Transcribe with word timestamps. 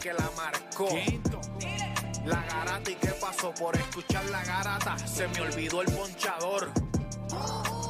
Que 0.00 0.12
la 0.14 0.30
marcó? 0.34 0.88
La 2.24 2.42
garata 2.46 2.90
y 2.90 2.94
qué 2.94 3.12
pasó 3.20 3.52
por 3.52 3.76
escuchar 3.76 4.24
la 4.30 4.42
garata, 4.44 4.96
se 5.06 5.28
me 5.28 5.40
olvidó 5.42 5.82
el 5.82 5.92
ponchador. 5.92 6.70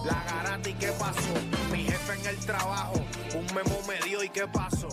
La 0.04 0.24
garata 0.24 0.68
y 0.68 0.74
qué 0.74 0.88
pasó, 0.92 1.34
mi 1.70 1.84
jefe 1.84 2.12
en 2.14 2.26
el 2.26 2.36
trabajo, 2.38 2.94
un 3.34 3.46
memo 3.54 3.80
me 3.86 3.98
dio 4.08 4.24
y 4.24 4.28
qué 4.28 4.46
pasó. 4.48 4.88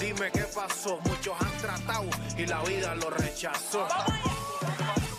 Dime 0.00 0.30
qué 0.32 0.44
pasó, 0.54 0.98
muchos 1.04 1.34
han 1.40 1.58
tratado 1.58 2.06
y 2.36 2.46
la 2.46 2.62
vida 2.64 2.94
lo 2.96 3.10
rechazó. 3.10 3.86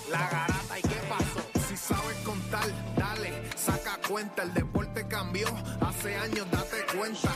La 0.10 0.30
garata 0.30 0.80
y 0.80 0.82
qué 0.82 1.00
pasó, 1.08 1.68
si 1.70 1.78
sabes 1.78 2.18
contar, 2.26 2.68
dale, 2.98 3.50
saca 3.56 3.98
cuenta, 4.08 4.44
el 4.44 4.54
deporte 4.54 5.08
cambió, 5.08 5.48
hace 5.80 6.16
años 6.18 6.46
date 6.52 6.86
cuenta, 6.98 7.34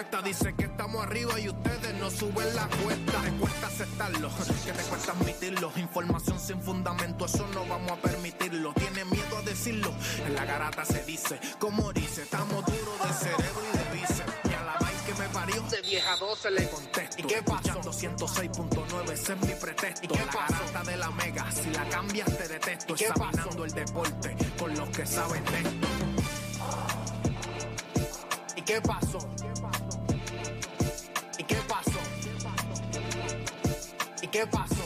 las 0.00 0.06
encuestas 0.06 0.24
dicen 0.24 0.56
que 0.56 0.64
estamos 0.64 1.02
arriba 1.02 1.38
y 1.38 1.48
ustedes 1.48 1.94
no 1.94 2.10
suben 2.10 2.54
la 2.54 2.66
cuesta, 2.68 3.20
te 3.22 3.30
cuesta 3.32 3.66
aceptarlo, 3.66 4.30
que 4.64 4.72
te 4.72 4.82
cuesta 4.84 5.12
admitirlo, 5.12 5.72
información 5.76 6.40
sin 6.40 6.62
fundamento, 6.62 7.26
eso 7.26 7.46
no 7.52 7.66
vamos 7.66 7.92
a 7.92 7.96
permitirlo, 7.96 8.72
tiene 8.74 9.04
miedo 9.04 9.36
a 9.36 9.42
decirlo, 9.42 9.92
en 10.26 10.34
la 10.34 10.44
garata 10.44 10.84
se 10.84 11.04
dice, 11.04 11.38
como 11.58 11.92
dice, 11.92 12.22
estamos 12.22 12.64
duros 12.64 12.98
de 13.04 13.12
cerebro 13.12 13.62
y 13.72 13.76
de 13.76 14.00
bíceps, 14.00 14.32
y 14.44 14.54
a 14.54 14.62
la 14.62 14.72
vaina 14.80 15.04
que 15.04 15.14
me 15.14 15.28
parió, 15.28 15.62
de 15.62 15.82
vieja 15.82 16.16
12 16.16 16.50
le 16.50 16.68
contesto, 16.70 17.16
¿y 17.18 17.22
qué 17.24 17.42
pasó? 17.42 17.80
106.9, 17.82 19.12
ese 19.12 19.32
es 19.34 19.40
mi 19.40 19.54
pretexto, 19.54 20.04
¿y 20.04 20.08
qué 20.08 20.24
la 20.24 20.32
garata 20.32 20.82
de 20.90 20.96
la 20.96 21.10
mega, 21.10 21.52
si 21.52 21.70
la 21.70 21.86
cambias 21.90 22.38
te 22.38 22.48
detesto, 22.48 22.94
examinando 22.94 23.64
el 23.64 23.72
deporte 23.72 24.36
con 24.58 24.74
los 24.74 24.88
que 24.90 25.04
saben 25.04 25.44
de 25.44 25.58
esto. 25.58 25.88
¿Y 28.56 28.62
qué 28.62 28.80
pasó? 28.80 29.18
¿Y 29.18 29.50
qué 34.30 34.46
pasó? 34.46 34.79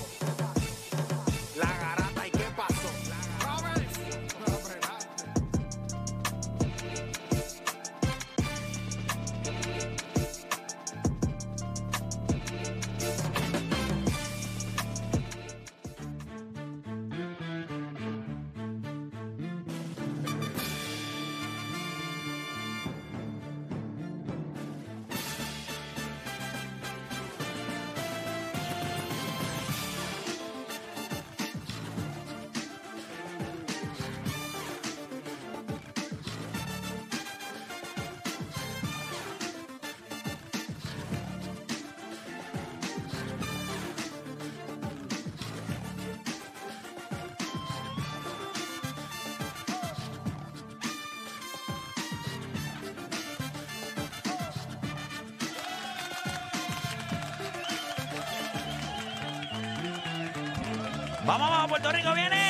Vamos, 61.27 61.48
vamos, 61.48 61.68
Puerto 61.70 61.90
Rico 61.90 62.12
viene. 62.12 62.43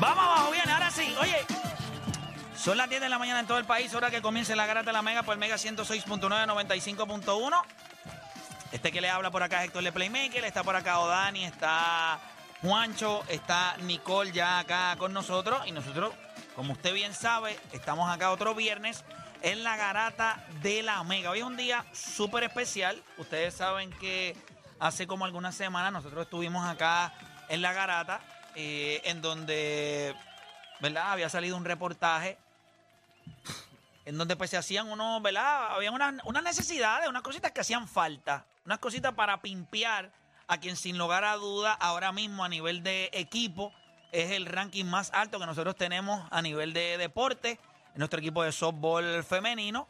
Vamos 0.00 0.24
abajo, 0.24 0.50
bien, 0.50 0.66
ahora 0.70 0.90
sí. 0.90 1.14
Oye, 1.20 1.36
son 2.56 2.78
las 2.78 2.88
10 2.88 3.02
de 3.02 3.10
la 3.10 3.18
mañana 3.18 3.40
en 3.40 3.46
todo 3.46 3.58
el 3.58 3.66
país, 3.66 3.92
hora 3.94 4.10
que 4.10 4.22
comience 4.22 4.56
la 4.56 4.64
garata 4.64 4.86
de 4.86 4.92
la 4.94 5.02
Mega 5.02 5.22
por 5.22 5.36
Mega 5.36 5.56
106.9, 5.56 6.18
95.1. 6.46 7.62
Este 8.72 8.92
que 8.92 9.02
le 9.02 9.10
habla 9.10 9.30
por 9.30 9.42
acá 9.42 9.58
es 9.58 9.66
Héctor 9.66 9.82
Le 9.82 9.92
Playmaker, 9.92 10.42
está 10.46 10.64
por 10.64 10.74
acá 10.74 11.00
Odani, 11.00 11.44
está 11.44 12.18
Juancho, 12.62 13.22
está 13.28 13.76
Nicole 13.82 14.32
ya 14.32 14.60
acá 14.60 14.96
con 14.96 15.12
nosotros 15.12 15.66
y 15.66 15.72
nosotros, 15.72 16.14
como 16.56 16.72
usted 16.72 16.94
bien 16.94 17.12
sabe, 17.12 17.58
estamos 17.72 18.10
acá 18.10 18.30
otro 18.30 18.54
viernes 18.54 19.04
en 19.42 19.62
la 19.64 19.76
garata 19.76 20.42
de 20.62 20.82
la 20.82 21.04
Mega. 21.04 21.28
Hoy 21.28 21.40
es 21.40 21.44
un 21.44 21.58
día 21.58 21.84
súper 21.92 22.44
especial. 22.44 23.02
Ustedes 23.18 23.52
saben 23.52 23.90
que 23.90 24.34
hace 24.78 25.06
como 25.06 25.26
algunas 25.26 25.54
semanas 25.54 25.92
nosotros 25.92 26.22
estuvimos 26.22 26.66
acá 26.66 27.12
en 27.50 27.60
la 27.60 27.74
garata, 27.74 28.20
eh, 28.54 29.00
en 29.04 29.22
donde, 29.22 30.14
¿verdad? 30.80 31.12
Había 31.12 31.28
salido 31.28 31.56
un 31.56 31.64
reportaje 31.64 32.38
en 34.04 34.18
donde 34.18 34.36
pues 34.36 34.50
se 34.50 34.56
hacían 34.56 34.88
unos, 34.88 35.22
¿verdad? 35.22 35.74
Había 35.74 35.90
unas, 35.90 36.14
unas 36.24 36.42
necesidades, 36.42 37.08
unas 37.08 37.22
cositas 37.22 37.52
que 37.52 37.60
hacían 37.60 37.86
falta, 37.88 38.44
unas 38.64 38.78
cositas 38.78 39.14
para 39.14 39.40
pimpear 39.40 40.10
a 40.48 40.58
quien 40.58 40.76
sin 40.76 40.98
lugar 40.98 41.24
a 41.24 41.36
duda 41.36 41.72
ahora 41.74 42.10
mismo 42.10 42.44
a 42.44 42.48
nivel 42.48 42.82
de 42.82 43.10
equipo 43.12 43.72
es 44.12 44.32
el 44.32 44.46
ranking 44.46 44.84
más 44.84 45.12
alto 45.12 45.38
que 45.38 45.46
nosotros 45.46 45.76
tenemos 45.76 46.26
a 46.30 46.42
nivel 46.42 46.72
de 46.72 46.98
deporte, 46.98 47.58
nuestro 47.94 48.18
equipo 48.18 48.42
de 48.42 48.52
softball 48.52 49.22
femenino. 49.24 49.86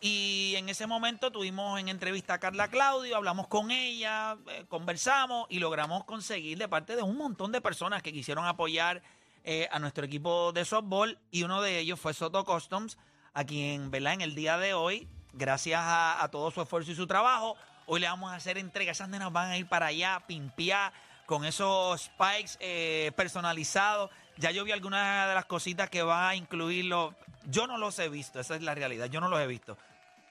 Y 0.00 0.54
en 0.56 0.70
ese 0.70 0.86
momento 0.86 1.30
tuvimos 1.30 1.78
en 1.78 1.88
entrevista 1.88 2.34
a 2.34 2.38
Carla 2.38 2.68
Claudio, 2.68 3.16
hablamos 3.16 3.48
con 3.48 3.70
ella, 3.70 4.38
eh, 4.48 4.64
conversamos 4.68 5.46
y 5.50 5.58
logramos 5.58 6.04
conseguir 6.04 6.56
de 6.56 6.68
parte 6.68 6.96
de 6.96 7.02
un 7.02 7.18
montón 7.18 7.52
de 7.52 7.60
personas 7.60 8.02
que 8.02 8.10
quisieron 8.10 8.46
apoyar 8.46 9.02
eh, 9.44 9.68
a 9.70 9.78
nuestro 9.78 10.06
equipo 10.06 10.52
de 10.52 10.64
softball 10.64 11.18
y 11.30 11.42
uno 11.42 11.60
de 11.60 11.78
ellos 11.78 12.00
fue 12.00 12.14
Soto 12.14 12.46
Customs, 12.46 12.96
a 13.34 13.44
quien, 13.44 13.90
¿verdad? 13.90 14.14
En 14.14 14.22
el 14.22 14.34
día 14.34 14.56
de 14.56 14.72
hoy, 14.72 15.06
gracias 15.34 15.82
a, 15.84 16.26
todo 16.32 16.50
su 16.50 16.62
esfuerzo 16.62 16.92
y 16.92 16.94
su 16.94 17.06
trabajo, 17.06 17.56
hoy 17.84 18.00
le 18.00 18.06
vamos 18.06 18.32
a 18.32 18.36
hacer 18.36 18.56
entrega. 18.56 18.92
Esas 18.92 19.10
nenas 19.10 19.30
van 19.32 19.50
a 19.50 19.58
ir 19.58 19.68
para 19.68 19.86
allá, 19.86 20.14
a 20.14 20.26
pimpear 20.26 20.94
con 21.26 21.44
esos 21.44 22.00
spikes 22.00 22.56
eh, 22.60 23.12
personalizados. 23.16 24.10
Ya 24.38 24.50
yo 24.50 24.64
vi 24.64 24.72
algunas 24.72 25.28
de 25.28 25.34
las 25.34 25.44
cositas 25.44 25.90
que 25.90 26.02
va 26.02 26.30
a 26.30 26.36
incluirlo. 26.36 27.14
Yo 27.44 27.66
no 27.66 27.76
los 27.76 27.98
he 27.98 28.08
visto, 28.08 28.40
esa 28.40 28.56
es 28.56 28.62
la 28.62 28.74
realidad. 28.74 29.06
Yo 29.06 29.20
no 29.20 29.28
los 29.28 29.40
he 29.40 29.46
visto. 29.46 29.76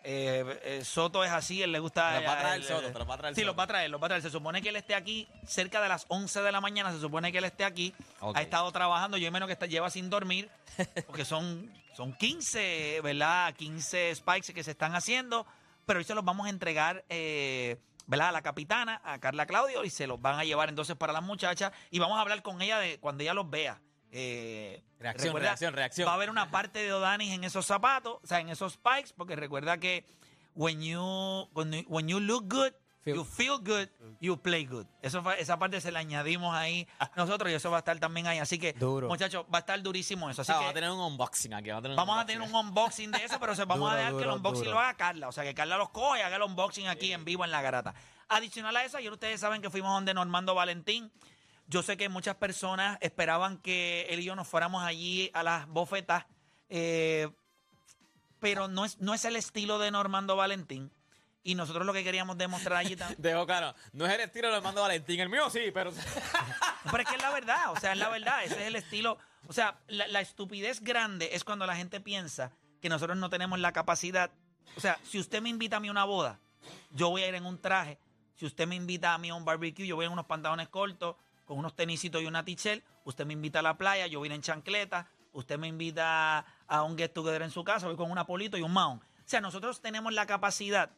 Eh, 0.04 0.60
eh, 0.64 0.86
Soto 0.86 1.24
es 1.24 1.32
así, 1.32 1.62
él 1.62 1.72
le 1.72 1.80
gusta. 1.80 2.14
Te 2.14 2.20
los 2.22 2.30
va 2.30 2.34
a 2.34 2.40
traer 2.40 2.56
el- 2.62 2.64
Soto, 2.68 2.92
te 2.92 3.00
los 3.00 3.10
va 3.10 3.14
a 3.14 3.18
traer 3.18 3.36
Sí, 3.36 3.42
Soto. 3.42 3.48
los 3.52 3.60
va 3.60 3.64
a 3.64 3.68
traer, 3.68 3.90
los 3.90 4.02
va 4.02 4.06
a 4.06 4.10
traer. 4.10 4.22
Se 4.24 4.30
supone 4.30 4.62
que 4.62 4.70
él 4.70 4.76
esté 4.78 4.96
aquí 4.96 5.28
cerca 5.46 5.82
de 5.82 5.90
las 5.90 6.06
11 6.08 6.42
de 6.42 6.52
la 6.52 6.62
mañana. 6.62 6.92
Se 6.92 7.00
supone 7.00 7.32
que 7.32 7.40
él 7.40 7.44
esté 7.44 7.66
aquí. 7.66 7.94
Ha 8.22 8.42
estado 8.42 8.72
trabajando. 8.72 9.18
Yo 9.18 9.32
menos 9.32 9.48
que 9.48 9.54
está, 9.54 9.66
lleva 9.66 9.90
sin 9.90 10.10
dormir. 10.10 10.50
Porque 11.08 11.26
son, 11.26 11.72
son 11.96 12.14
15, 12.14 13.02
¿verdad? 13.04 13.54
15 13.56 14.16
spikes 14.16 14.54
que 14.54 14.64
se 14.64 14.72
están 14.72 14.96
haciendo. 14.96 15.46
Pero 15.86 16.00
hoy 16.00 16.06
se 16.06 16.16
los 16.16 16.24
vamos 16.24 16.48
a 16.48 16.50
entregar, 16.50 17.04
eh, 17.10 17.78
¿verdad? 18.08 18.30
A 18.30 18.32
la 18.32 18.42
capitana, 18.42 19.02
a 19.04 19.20
Carla 19.20 19.46
Claudio. 19.46 19.84
Y 19.84 19.90
se 19.90 20.08
los 20.08 20.22
van 20.22 20.40
a 20.40 20.44
llevar 20.46 20.70
entonces 20.70 20.96
para 20.96 21.12
las 21.14 21.24
muchachas. 21.24 21.72
Y 21.92 22.00
vamos 22.00 22.18
a 22.18 22.22
hablar 22.22 22.42
con 22.42 22.62
ella 22.62 22.80
de 22.80 23.00
cuando 23.00 23.24
ella 23.24 23.34
los 23.34 23.50
vea. 23.50 23.82
Eh, 24.12 24.82
Reacción, 25.00 25.28
recuerda, 25.28 25.48
reacción, 25.50 25.74
reacción. 25.74 26.08
Va 26.08 26.12
a 26.12 26.16
haber 26.16 26.30
una 26.30 26.52
parte 26.52 26.80
de 26.80 26.92
Odanis 26.94 27.34
en 27.34 27.44
esos 27.46 27.66
zapatos, 27.66 28.18
o 28.22 28.28
sea, 28.28 28.40
en 28.40 28.50
esos 28.50 28.74
spikes, 28.74 29.14
porque 29.16 29.36
recuerda 29.36 29.78
que 29.78 30.06
when 30.56 30.82
you, 30.82 31.48
when 31.54 32.08
you, 32.08 32.20
look 32.20 32.46
good, 32.54 32.74
Feel- 33.02 33.16
you 33.16 33.24
feel 33.24 33.58
good, 33.60 33.88
you 34.20 34.38
play 34.42 34.66
good. 34.66 34.86
Eso 35.02 35.24
esa 35.32 35.58
parte 35.58 35.80
se 35.80 35.90
la 35.90 36.00
añadimos 36.00 36.54
ahí 36.54 36.86
nosotros 37.16 37.50
y 37.50 37.54
eso 37.56 37.72
va 37.72 37.78
a 37.78 37.80
estar 37.80 37.98
también 37.98 38.28
ahí. 38.28 38.40
Así 38.40 38.60
que, 38.60 38.74
Duro. 38.74 39.08
muchachos, 39.08 39.46
va 39.46 39.60
a 39.60 39.62
estar 39.62 39.82
durísimo 39.82 40.30
eso. 40.30 40.42
Así 40.42 40.52
Ah, 40.54 40.60
que 40.60 40.66
a 40.66 40.74
tener 40.74 40.92
un 40.92 41.00
unboxing 41.00 41.54
aquí. 41.54 41.70
Vamos 41.70 41.80
a 41.80 41.82
tener 41.86 41.98
un 41.98 42.00
a 42.00 42.04
unboxing. 42.04 42.28
tener 42.28 42.42
un 42.42 42.54
unboxing 42.56 43.12
de 43.12 43.24
eso, 43.24 43.40
pero 43.40 43.56
se 43.56 43.64
vamos 43.66 43.90
a 43.90 43.94
Duro, 43.94 43.98
dejar 44.06 44.18
que 44.18 44.24
el 44.24 44.30
unboxing 44.36 44.64
duro. 44.66 44.76
lo 44.76 44.80
haga 44.82 44.94
Carla. 44.98 45.30
O 45.30 45.32
sea, 45.32 45.46
que 45.46 45.54
Carla 45.56 45.78
los 45.78 45.90
coja 45.92 46.20
y 46.20 46.22
haga 46.24 46.36
el 46.36 46.42
unboxing 46.44 46.88
aquí 46.90 47.14
en 47.14 47.24
vivo 47.24 47.46
en 47.46 47.52
la 47.52 47.62
garata. 47.62 47.94
Adicional 48.28 48.76
a 48.76 48.84
eso, 48.84 48.98
ayer 48.98 49.12
ustedes 49.14 49.40
saben 49.40 49.62
que 49.62 49.70
fuimos 49.70 49.94
donde 49.94 50.14
Normando 50.14 50.54
Valentín. 50.54 51.10
Yo 51.70 51.84
sé 51.84 51.98
que 51.98 52.10
muchas 52.10 52.36
personas 52.36 52.98
esperaban 53.00 53.60
que 53.60 54.08
él 54.10 54.22
y 54.22 54.24
yo 54.24 54.36
nos 54.36 54.48
fuéramos 54.48 54.84
allí 54.84 55.30
a 55.36 55.44
las 55.44 55.68
bofetas, 55.68 56.26
eh, 56.68 57.30
pero 58.40 58.68
no 58.68 58.86
es, 58.86 58.98
no 59.00 59.14
es 59.14 59.24
el 59.24 59.36
estilo 59.36 59.78
de 59.78 59.92
Normando 59.92 60.36
Valentín. 60.36 60.92
Y 61.44 61.54
nosotros 61.54 61.86
lo 61.86 61.94
que 61.94 62.04
queríamos 62.04 62.40
demostrar 62.40 62.78
allí 62.78 62.96
también. 62.96 63.22
Dejo 63.22 63.46
claro, 63.46 63.76
no 63.94 64.08
es 64.08 64.14
el 64.14 64.22
estilo 64.22 64.52
de 64.52 64.62
mando 64.62 64.82
Valentín, 64.82 65.20
el 65.20 65.30
mío 65.30 65.48
sí, 65.52 65.70
pero... 65.72 65.94
Pero 66.86 67.04
es 67.04 67.10
que 67.10 67.16
es 67.16 67.22
la 67.22 67.30
verdad, 67.32 67.72
o 67.72 67.80
sea, 67.80 67.92
es 67.92 68.00
la 68.00 68.08
verdad, 68.10 68.44
ese 68.44 68.56
es 68.56 68.68
el 68.68 68.76
estilo. 68.76 69.18
O 69.48 69.54
sea, 69.54 69.78
la, 69.88 70.08
la 70.08 70.22
estupidez 70.22 70.82
grande 70.82 71.32
es 71.34 71.44
cuando 71.44 71.68
la 71.68 71.76
gente 71.76 72.00
piensa 72.00 72.54
que 72.82 72.88
nosotros 72.88 73.18
no 73.18 73.30
tenemos 73.30 73.60
la 73.60 73.74
capacidad. 73.74 74.32
O 74.78 74.80
sea, 74.80 74.98
si 75.04 75.20
usted 75.20 75.42
me 75.42 75.50
invita 75.50 75.78
a 75.78 75.80
mí 75.82 75.90
a 75.90 75.92
una 75.92 76.06
boda, 76.06 76.40
yo 76.92 77.10
voy 77.10 77.24
a 77.24 77.28
ir 77.28 77.36
en 77.36 77.46
un 77.46 77.60
traje. 77.60 78.00
Si 78.36 78.46
usted 78.46 78.66
me 78.66 78.76
invita 78.76 79.14
a 79.14 79.18
mí 79.18 79.30
a 79.30 79.36
un 79.36 79.44
barbecue, 79.44 79.86
yo 79.86 79.98
voy 79.98 80.06
en 80.06 80.14
unos 80.14 80.26
pantalones 80.26 80.70
cortos, 80.70 81.18
con 81.50 81.58
unos 81.58 81.76
tenisitos 81.76 82.22
y 82.22 82.28
una 82.28 82.46
t-shirt. 82.46 82.84
Usted 83.06 83.26
me 83.26 83.34
invita 83.34 83.58
a 83.58 83.62
la 83.64 83.76
playa, 83.76 84.06
yo 84.06 84.24
ir 84.24 84.32
en 84.32 84.42
chancleta. 84.44 85.10
Usted 85.32 85.58
me 85.58 85.68
invita 85.68 86.46
a 86.68 86.84
un 86.84 86.96
get 86.96 87.12
together 87.12 87.42
en 87.42 87.50
su 87.50 87.64
casa, 87.64 87.88
voy 87.88 87.96
con 87.96 88.12
un 88.12 88.20
apolito 88.20 88.56
y 88.56 88.62
un 88.62 88.72
maón. 88.72 89.00
O 89.00 89.04
sea, 89.26 89.42
nosotros 89.42 89.82
tenemos 89.82 90.14
la 90.14 90.28
capacidad, 90.28 90.92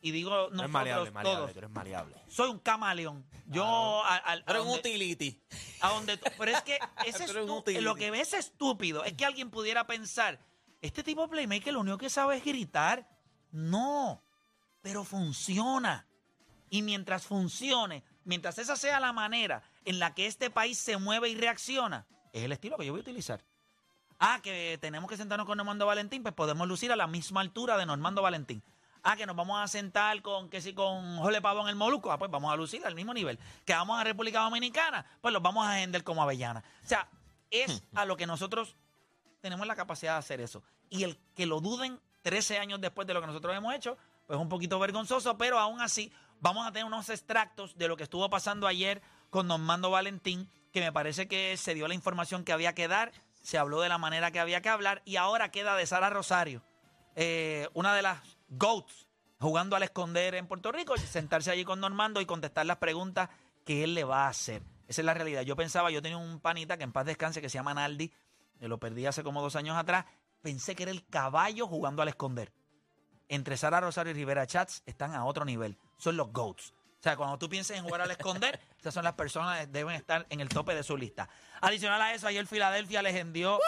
y 0.00 0.10
digo 0.10 0.30
nosotros 0.48 0.70
maleable, 0.70 1.10
maleable, 1.10 1.36
todos, 1.38 1.52
tú 1.52 1.58
eres 1.58 1.70
maleable. 1.70 2.16
soy 2.28 2.48
un 2.50 2.60
camaleón. 2.60 3.26
Yo, 3.46 4.02
al- 4.06 4.22
al- 4.24 4.40
a 4.40 4.44
Pero 4.46 4.62
un 4.64 4.78
utility. 4.78 5.38
a 5.82 5.90
donde 5.90 6.16
pero 6.16 6.50
es 6.50 6.62
que 6.62 6.78
ese 7.06 7.24
utility. 7.42 7.84
lo 7.84 7.94
que 7.94 8.10
ves 8.10 8.32
estúpido 8.32 9.04
es 9.04 9.12
que 9.12 9.26
alguien 9.26 9.50
pudiera 9.50 9.86
pensar, 9.86 10.40
este 10.80 11.02
tipo 11.02 11.28
playmaker 11.28 11.74
lo 11.74 11.80
único 11.80 11.98
que 11.98 12.08
sabe 12.08 12.38
es 12.38 12.44
gritar. 12.44 13.06
No, 13.50 14.24
pero 14.80 15.04
funciona. 15.04 16.06
Y 16.70 16.80
mientras 16.82 17.26
funcione, 17.26 18.02
mientras 18.24 18.58
esa 18.58 18.76
sea 18.76 19.00
la 19.00 19.12
manera 19.12 19.62
en 19.84 19.98
la 19.98 20.14
que 20.14 20.26
este 20.26 20.50
país 20.50 20.78
se 20.78 20.96
mueve 20.96 21.28
y 21.28 21.36
reacciona, 21.36 22.06
es 22.32 22.44
el 22.44 22.52
estilo 22.52 22.76
que 22.76 22.86
yo 22.86 22.92
voy 22.92 23.00
a 23.00 23.02
utilizar. 23.02 23.44
Ah, 24.18 24.40
que 24.42 24.78
tenemos 24.80 25.08
que 25.08 25.16
sentarnos 25.16 25.46
con 25.46 25.56
Normando 25.56 25.86
Valentín, 25.86 26.22
pues 26.22 26.34
podemos 26.34 26.66
lucir 26.66 26.92
a 26.92 26.96
la 26.96 27.06
misma 27.06 27.40
altura 27.40 27.76
de 27.76 27.86
Normando 27.86 28.22
Valentín. 28.22 28.62
Ah, 29.02 29.16
que 29.16 29.26
nos 29.26 29.36
vamos 29.36 29.60
a 29.62 29.68
sentar 29.68 30.22
con, 30.22 30.48
que 30.48 30.62
si 30.62 30.72
con 30.72 31.18
Jole 31.18 31.42
Pavo 31.42 31.60
en 31.60 31.68
el 31.68 31.76
Moluco, 31.76 32.10
ah, 32.10 32.18
pues 32.18 32.30
vamos 32.30 32.50
a 32.52 32.56
lucir 32.56 32.86
al 32.86 32.94
mismo 32.94 33.12
nivel. 33.12 33.38
Que 33.66 33.74
vamos 33.74 34.00
a 34.00 34.04
República 34.04 34.40
Dominicana, 34.40 35.04
pues 35.20 35.32
los 35.32 35.42
vamos 35.42 35.66
a 35.66 35.74
vender 35.74 36.02
como 36.04 36.22
avellana. 36.22 36.64
O 36.82 36.86
sea, 36.86 37.08
es 37.50 37.82
a 37.94 38.06
lo 38.06 38.16
que 38.16 38.26
nosotros 38.26 38.76
tenemos 39.40 39.66
la 39.66 39.76
capacidad 39.76 40.12
de 40.14 40.18
hacer 40.20 40.40
eso. 40.40 40.62
Y 40.88 41.02
el 41.02 41.18
que 41.34 41.44
lo 41.44 41.60
duden 41.60 42.00
13 42.22 42.58
años 42.58 42.80
después 42.80 43.06
de 43.06 43.12
lo 43.12 43.20
que 43.20 43.26
nosotros 43.26 43.54
hemos 43.54 43.74
hecho, 43.74 43.98
pues 44.26 44.38
es 44.38 44.42
un 44.42 44.48
poquito 44.48 44.78
vergonzoso, 44.78 45.36
pero 45.36 45.58
aún 45.58 45.82
así 45.82 46.10
vamos 46.44 46.66
a 46.66 46.72
tener 46.72 46.84
unos 46.84 47.08
extractos 47.08 47.74
de 47.78 47.88
lo 47.88 47.96
que 47.96 48.02
estuvo 48.02 48.28
pasando 48.28 48.66
ayer 48.66 49.00
con 49.30 49.48
Normando 49.48 49.90
Valentín, 49.90 50.50
que 50.74 50.82
me 50.82 50.92
parece 50.92 51.26
que 51.26 51.56
se 51.56 51.72
dio 51.72 51.88
la 51.88 51.94
información 51.94 52.44
que 52.44 52.52
había 52.52 52.74
que 52.74 52.86
dar, 52.86 53.12
se 53.40 53.56
habló 53.56 53.80
de 53.80 53.88
la 53.88 53.96
manera 53.96 54.30
que 54.30 54.40
había 54.40 54.60
que 54.60 54.68
hablar, 54.68 55.00
y 55.06 55.16
ahora 55.16 55.50
queda 55.50 55.74
de 55.74 55.86
Sara 55.86 56.10
Rosario, 56.10 56.62
eh, 57.16 57.66
una 57.72 57.94
de 57.94 58.02
las 58.02 58.18
GOATs, 58.50 59.08
jugando 59.40 59.74
al 59.74 59.84
esconder 59.84 60.34
en 60.34 60.46
Puerto 60.46 60.70
Rico, 60.70 60.98
sentarse 60.98 61.50
allí 61.50 61.64
con 61.64 61.80
Normando 61.80 62.20
y 62.20 62.26
contestar 62.26 62.66
las 62.66 62.76
preguntas 62.76 63.30
que 63.64 63.82
él 63.82 63.94
le 63.94 64.04
va 64.04 64.26
a 64.26 64.28
hacer. 64.28 64.62
Esa 64.86 65.00
es 65.00 65.06
la 65.06 65.14
realidad. 65.14 65.42
Yo 65.42 65.56
pensaba, 65.56 65.90
yo 65.90 66.02
tenía 66.02 66.18
un 66.18 66.40
panita 66.40 66.76
que 66.76 66.84
en 66.84 66.92
paz 66.92 67.06
descanse, 67.06 67.40
que 67.40 67.48
se 67.48 67.56
llama 67.56 67.72
Naldi, 67.72 68.12
que 68.60 68.68
lo 68.68 68.78
perdí 68.78 69.06
hace 69.06 69.22
como 69.22 69.40
dos 69.40 69.56
años 69.56 69.78
atrás, 69.78 70.04
pensé 70.42 70.76
que 70.76 70.82
era 70.82 70.92
el 70.92 71.06
caballo 71.06 71.66
jugando 71.66 72.02
al 72.02 72.08
esconder. 72.08 72.52
Entre 73.28 73.56
Sara 73.56 73.80
Rosario 73.80 74.10
y 74.10 74.14
Rivera 74.14 74.46
Chats 74.46 74.82
están 74.84 75.14
a 75.14 75.24
otro 75.24 75.46
nivel. 75.46 75.78
Son 75.98 76.16
los 76.16 76.32
GOATs. 76.32 76.70
O 76.70 77.02
sea, 77.04 77.16
cuando 77.16 77.36
tú 77.38 77.48
pienses 77.50 77.76
en 77.76 77.84
jugar 77.84 78.00
al 78.00 78.10
esconder, 78.10 78.58
esas 78.80 78.94
son 78.94 79.04
las 79.04 79.12
personas 79.14 79.60
que 79.60 79.66
deben 79.66 79.94
estar 79.94 80.26
en 80.30 80.40
el 80.40 80.48
tope 80.48 80.74
de 80.74 80.82
su 80.82 80.96
lista. 80.96 81.28
Adicional 81.60 82.00
a 82.00 82.14
eso, 82.14 82.26
ayer 82.26 82.46
Filadelfia 82.46 83.02
les 83.02 83.14
envió 83.16 83.58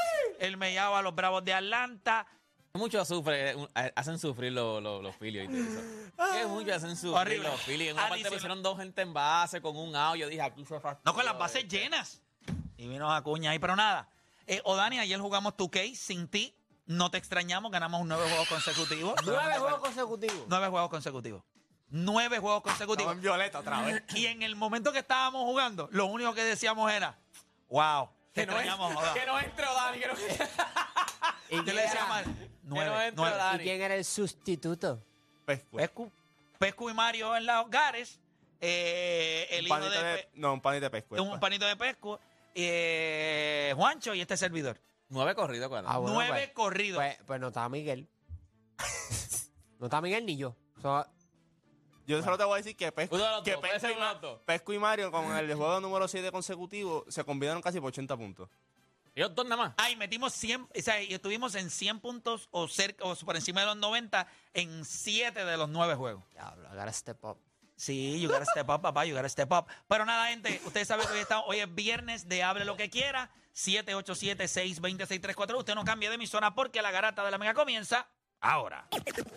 el 0.41 0.57
mellado 0.57 0.97
a 0.97 1.03
los 1.03 1.15
Bravos 1.15 1.45
de 1.45 1.53
Atlanta. 1.53 2.27
Mucho 2.75 3.05
sufre, 3.07 3.53
eh, 3.53 3.93
hacen 3.95 4.19
sufrir 4.19 4.53
los, 4.53 4.83
los, 4.83 5.03
los 5.03 5.17
Phillies 5.17 5.45
y 5.45 5.53
todo 5.53 5.59
eso. 5.63 6.33
Que 6.35 6.47
mucho 6.47 6.75
hacen 6.75 6.95
sufrir 6.97 7.15
Horrible. 7.17 7.49
los 7.49 7.61
Phillies. 7.63 7.89
En 7.91 7.95
una 7.95 8.03
parte 8.09 8.15
Adicional- 8.17 8.33
pusieron 8.35 8.63
dos 8.63 8.79
gente 8.79 9.03
en 9.03 9.13
base 9.15 9.61
con 9.63 9.77
un 9.77 9.97
out. 9.97 10.17
Yo 10.17 10.29
dije, 10.29 10.43
aquí 10.43 10.65
se 10.65 10.79
fastidió. 10.81 11.03
No 11.05 11.15
con 11.15 11.25
las 11.25 11.39
bases 11.39 11.67
llenas. 11.69 12.21
Y 12.77 12.89
vino 12.89 13.11
Acuña 13.13 13.51
ahí, 13.53 13.59
pero 13.59 13.77
nada. 13.77 14.09
Eh, 14.47 14.61
Odani, 14.65 14.99
ayer 14.99 15.19
jugamos 15.21 15.55
2K 15.55 15.95
sin 15.95 16.29
ti. 16.29 16.55
No 16.85 17.11
te 17.11 17.19
extrañamos, 17.19 17.73
ganamos 17.73 18.01
un 18.01 18.09
nueve 18.09 18.25
juegos 18.29 18.49
consecutivos. 18.49 19.15
Nueve 19.25 19.59
juegos 19.59 19.81
consecutivos. 19.81 20.45
Nueve 20.49 20.69
juegos 20.69 20.91
consecutivos. 20.91 21.43
Nueve 21.91 22.39
juegos 22.41 22.63
consecutivos. 22.63 23.13
En 23.13 23.21
violeta 23.21 23.61
otra 23.61 23.81
vez. 23.83 24.03
Y 24.15 24.27
en 24.27 24.43
el 24.43 24.57
momento 24.57 24.93
que 24.93 24.99
estábamos 25.01 25.45
jugando, 25.45 25.89
lo 25.93 26.07
único 26.07 26.35
que 26.35 26.43
decíamos 26.43 26.91
era, 26.93 27.17
wow, 27.69 28.09
te 28.33 28.41
Que 28.43 28.47
no, 28.47 28.53
es, 28.55 28.59
extrañamos, 28.67 28.97
Oda". 28.97 29.15
que 29.15 29.27
no 29.27 29.39
entró 29.39 29.73
Dani. 29.75 29.99
Que 30.01 30.07
no, 30.09 30.15
¿Y 31.49 31.57
Yo 31.57 31.65
quién 31.65 31.77
le 31.77 31.83
decía 31.83 32.01
era- 32.01 32.07
mal, 32.09 32.25
nueve, 32.65 33.11
no 33.13 33.23
nueve. 33.23 33.37
Dani. 33.37 33.63
¿Y 33.63 33.67
quién 33.67 33.81
era 33.83 33.95
el 33.95 34.05
sustituto? 34.05 35.01
Pues, 35.45 35.61
pues, 35.71 35.87
Pescu, 35.89 36.11
Pescu 36.59 36.91
y 36.91 36.95
Mario 36.95 37.37
en 37.37 37.47
los 37.47 37.65
hogares. 37.67 38.19
Eh, 38.61 39.47
el 39.51 39.61
un 39.61 39.67
hijo 39.67 39.75
panito 39.77 39.91
de, 39.91 40.05
de, 40.05 40.29
no, 40.35 40.55
un 40.55 40.61
panito 40.61 40.85
de 40.85 40.91
pesco. 40.91 41.15
Pe- 41.15 41.21
un 41.21 41.39
panito 41.39 41.67
de 41.67 41.77
Pescu, 41.77 42.19
eh, 42.55 43.73
Juancho 43.77 44.13
y 44.15 44.21
este 44.23 44.37
servidor. 44.37 44.81
Nueve 45.09 45.35
corridos, 45.37 45.69
¿cuál? 45.69 45.85
Ah, 45.87 45.99
bueno, 45.99 46.15
Nueve 46.15 46.31
pues- 46.47 46.51
corridos. 46.53 46.97
Pues, 46.99 47.19
pues 47.27 47.39
no 47.41 47.49
estaba 47.49 47.69
Miguel. 47.69 48.09
no 49.79 49.87
está 49.87 50.01
Miguel 50.01 50.27
ni 50.27 50.37
yo. 50.37 50.57
So- 50.83 51.07
Yo 52.07 52.23
solo 52.23 52.39
te 52.39 52.45
voy 52.45 52.55
a 52.55 52.57
decir 52.59 52.77
que 52.77 52.93
Pesco, 52.93 53.17
que 53.17 53.53
dos, 53.53 53.61
Pesco, 53.61 53.91
y, 53.91 53.97
Ma-. 53.97 54.21
Pesco 54.45 54.73
y 54.73 54.79
Mario 54.79 55.11
con 55.11 55.37
el 55.37 55.53
juego 55.55 55.81
número 55.81 56.07
7 56.07 56.31
consecutivo 56.31 57.05
se 57.09 57.25
combinaron 57.25 57.61
casi 57.61 57.81
por 57.81 57.89
80 57.89 58.17
puntos. 58.17 58.49
Ellos 59.17 59.35
dos 59.35 59.45
nada 59.47 59.57
más. 59.57 59.73
Ay, 59.79 59.97
metimos 59.97 60.35
100, 60.35 60.63
o 60.63 60.69
sea, 60.75 61.03
y 61.03 61.15
estuvimos 61.15 61.55
en 61.55 61.71
100 61.71 62.01
puntos 62.01 62.49
o 62.53 62.69
cerca 62.69 63.03
o 63.05 63.17
por 63.17 63.35
encima 63.35 63.63
de 63.63 63.67
los 63.67 63.79
90 63.79 64.29
en 64.53 64.85
7 64.85 65.45
de 65.45 65.57
los 65.57 65.71
9 65.71 65.95
juegos. 65.95 66.23
Diablo, 66.31 66.69
I 66.73 66.77
gotta 66.77 66.93
step 66.93 67.25
up. 67.25 67.39
Sí, 67.77 68.21
you 68.21 68.29
gotta 68.29 68.45
step 68.45 68.69
up, 68.69 68.83
papá, 68.83 69.05
you 69.05 69.17
gotta 69.17 69.29
step 69.29 69.51
up. 69.53 69.67
Pero 69.89 70.05
nada, 70.05 70.29
gente, 70.29 70.61
ustedes 70.65 70.87
saben 70.87 71.07
que 71.07 71.15
hoy, 71.15 71.21
está, 71.21 71.41
hoy 71.41 71.61
es 71.61 71.75
viernes 71.75 72.29
de 72.29 72.43
Hable 72.43 72.65
lo 72.65 72.77
que 72.77 72.91
quiera. 72.91 73.31
787-620-6342. 73.55 75.59
Usted 75.59 75.75
no 75.75 75.85
cambie 75.85 76.11
de 76.11 76.17
emisora 76.17 76.55
porque 76.55 76.83
la 76.83 76.91
garata 76.91 77.25
de 77.25 77.31
la 77.31 77.39
mega 77.39 77.55
comienza 77.55 78.07
ahora. 78.41 78.87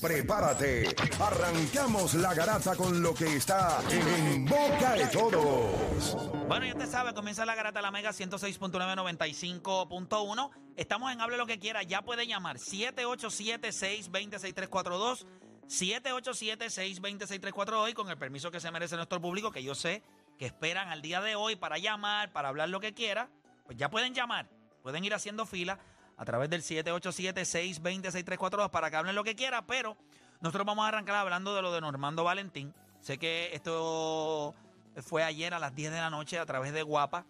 prepárate. 0.00 0.94
Arrancamos 1.20 2.14
la 2.14 2.32
garata 2.34 2.74
con 2.76 3.02
lo 3.02 3.12
que 3.14 3.36
está 3.36 3.80
en 3.90 4.44
boca 4.44 4.94
de 4.94 5.06
todos. 5.08 6.16
Bueno, 6.48 6.66
ya 6.66 6.72
usted 6.72 6.88
sabe, 6.88 7.14
comienza 7.14 7.44
la 7.44 7.54
garata 7.54 7.80
la 7.82 7.90
mega 7.90 8.10
106.995.1. 8.10 10.50
Estamos 10.76 11.12
en 11.12 11.20
Hable 11.20 11.36
lo 11.36 11.46
que 11.46 11.58
quiera. 11.58 11.82
Ya 11.82 12.00
puede 12.02 12.26
llamar 12.26 12.56
787-620-6342. 12.58 15.26
787-620-6342 15.68 17.90
y 17.90 17.94
con 17.94 18.08
el 18.08 18.16
permiso 18.16 18.50
que 18.50 18.60
se 18.60 18.70
merece 18.70 18.96
nuestro 18.96 19.20
público, 19.20 19.52
que 19.52 19.62
yo 19.62 19.74
sé 19.74 20.02
que 20.38 20.46
esperan 20.46 20.88
al 20.88 21.02
día 21.02 21.20
de 21.20 21.36
hoy 21.36 21.56
para 21.56 21.76
llamar, 21.76 22.32
para 22.32 22.48
hablar 22.48 22.70
lo 22.70 22.80
que 22.80 22.94
quiera, 22.94 23.28
pues 23.66 23.76
ya 23.76 23.90
pueden 23.90 24.14
llamar. 24.14 24.48
Pueden 24.82 25.04
ir 25.04 25.12
haciendo 25.12 25.44
fila 25.44 25.78
a 26.18 26.24
través 26.24 26.50
del 26.50 26.62
787-620-6342 26.62 28.70
para 28.70 28.90
que 28.90 28.96
hablen 28.96 29.14
lo 29.14 29.22
que 29.24 29.36
quiera, 29.36 29.66
pero 29.66 29.96
nosotros 30.40 30.66
vamos 30.66 30.84
a 30.84 30.88
arrancar 30.88 31.16
hablando 31.16 31.54
de 31.54 31.62
lo 31.62 31.72
de 31.72 31.80
Normando 31.80 32.24
Valentín. 32.24 32.74
Sé 33.00 33.18
que 33.18 33.50
esto 33.54 34.54
fue 35.02 35.22
ayer 35.22 35.54
a 35.54 35.60
las 35.60 35.74
10 35.74 35.92
de 35.92 35.98
la 35.98 36.10
noche 36.10 36.38
a 36.38 36.46
través 36.46 36.72
de 36.72 36.82
Guapa. 36.82 37.26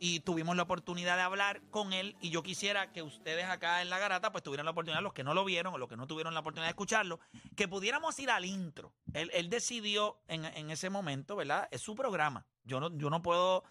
y 0.00 0.20
tuvimos 0.20 0.54
la 0.54 0.62
oportunidad 0.62 1.16
de 1.16 1.22
hablar 1.22 1.60
con 1.72 1.92
él 1.92 2.14
y 2.20 2.30
yo 2.30 2.44
quisiera 2.44 2.92
que 2.92 3.02
ustedes 3.02 3.46
acá 3.46 3.82
en 3.82 3.90
la 3.90 3.98
garata 3.98 4.30
pues 4.30 4.44
tuvieran 4.44 4.64
la 4.64 4.70
oportunidad, 4.70 5.02
los 5.02 5.12
que 5.12 5.24
no 5.24 5.34
lo 5.34 5.44
vieron 5.44 5.74
o 5.74 5.78
los 5.78 5.88
que 5.88 5.96
no 5.96 6.06
tuvieron 6.06 6.34
la 6.34 6.40
oportunidad 6.40 6.68
de 6.68 6.70
escucharlo, 6.70 7.18
que 7.56 7.66
pudiéramos 7.66 8.16
ir 8.20 8.30
al 8.30 8.44
intro. 8.44 8.92
Él, 9.12 9.28
él 9.34 9.50
decidió 9.50 10.20
en, 10.28 10.44
en 10.44 10.70
ese 10.70 10.88
momento, 10.88 11.34
¿verdad? 11.34 11.66
Es 11.72 11.80
su 11.80 11.96
programa. 11.96 12.46
Yo 12.62 12.78
no, 12.78 12.96
yo 12.96 13.10
no 13.10 13.22
puedo 13.22 13.64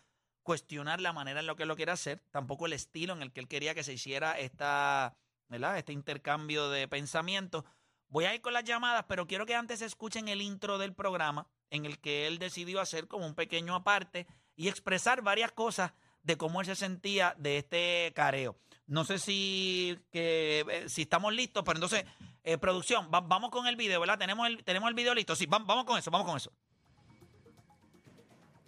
cuestionar 0.48 1.02
la 1.02 1.12
manera 1.12 1.42
en 1.42 1.46
la 1.46 1.56
que 1.56 1.64
él 1.64 1.68
lo 1.68 1.76
quiere 1.76 1.92
hacer, 1.92 2.24
tampoco 2.32 2.68
el 2.68 2.72
estilo 2.72 3.12
en 3.12 3.22
el 3.22 3.34
que 3.34 3.42
él 3.42 3.50
quería 3.50 3.76
que 3.76 3.84
se 3.84 3.92
hiciera 3.92 4.40
esta, 4.40 5.14
¿verdad? 5.50 5.78
este 5.78 5.92
intercambio 5.92 6.70
de 6.70 6.88
pensamientos. 6.88 7.66
Voy 8.08 8.24
a 8.24 8.34
ir 8.34 8.40
con 8.40 8.54
las 8.54 8.64
llamadas, 8.64 9.04
pero 9.10 9.28
quiero 9.28 9.46
que 9.46 9.56
antes 9.56 9.82
escuchen 9.82 10.30
el 10.30 10.42
intro 10.42 10.78
del 10.78 10.94
programa 10.94 11.48
en 11.70 11.86
el 11.86 12.00
que 12.00 12.28
él 12.28 12.40
decidió 12.40 12.80
hacer 12.80 13.10
como 13.10 13.26
un 13.26 13.36
pequeño 13.36 13.76
aparte 13.76 14.26
y 14.56 14.70
expresar 14.70 15.22
varias 15.22 15.52
cosas 15.52 15.92
de 16.24 16.38
cómo 16.38 16.62
él 16.62 16.66
se 16.66 16.78
sentía 16.78 17.36
de 17.38 17.58
este 17.58 18.14
careo. 18.16 18.58
No 18.86 19.04
sé 19.04 19.20
si, 19.20 20.00
que, 20.14 20.66
eh, 20.72 20.88
si 20.88 21.02
estamos 21.02 21.34
listos, 21.34 21.62
pero 21.66 21.76
entonces, 21.76 22.06
eh, 22.46 22.58
producción, 22.58 23.12
va- 23.14 23.20
vamos 23.20 23.50
con 23.52 23.68
el 23.68 23.76
video, 23.76 24.00
¿verdad? 24.00 24.18
¿Tenemos 24.18 24.48
el, 24.48 24.64
¿Tenemos 24.64 24.88
el 24.88 24.96
video 24.96 25.14
listo? 25.14 25.36
Sí, 25.36 25.46
va- 25.46 25.60
vamos 25.60 25.84
con 25.84 25.98
eso, 26.00 26.10
vamos 26.10 26.26
con 26.26 26.38
eso. 26.38 26.54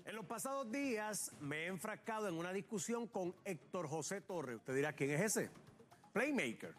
En 0.10 0.16
los 0.16 0.26
pasados 0.26 0.72
días 0.72 1.34
me 1.40 1.66
he 1.66 1.68
enfrascado 1.68 2.28
en 2.28 2.34
una 2.34 2.52
discusión 2.52 3.06
con 3.06 3.36
Héctor 3.46 3.88
José 3.88 4.22
Torres. 4.22 4.56
Usted 4.56 4.74
dirá, 4.74 4.92
¿quién 4.94 5.12
es 5.12 5.22
ese? 5.22 5.52
Playmaker, 6.14 6.74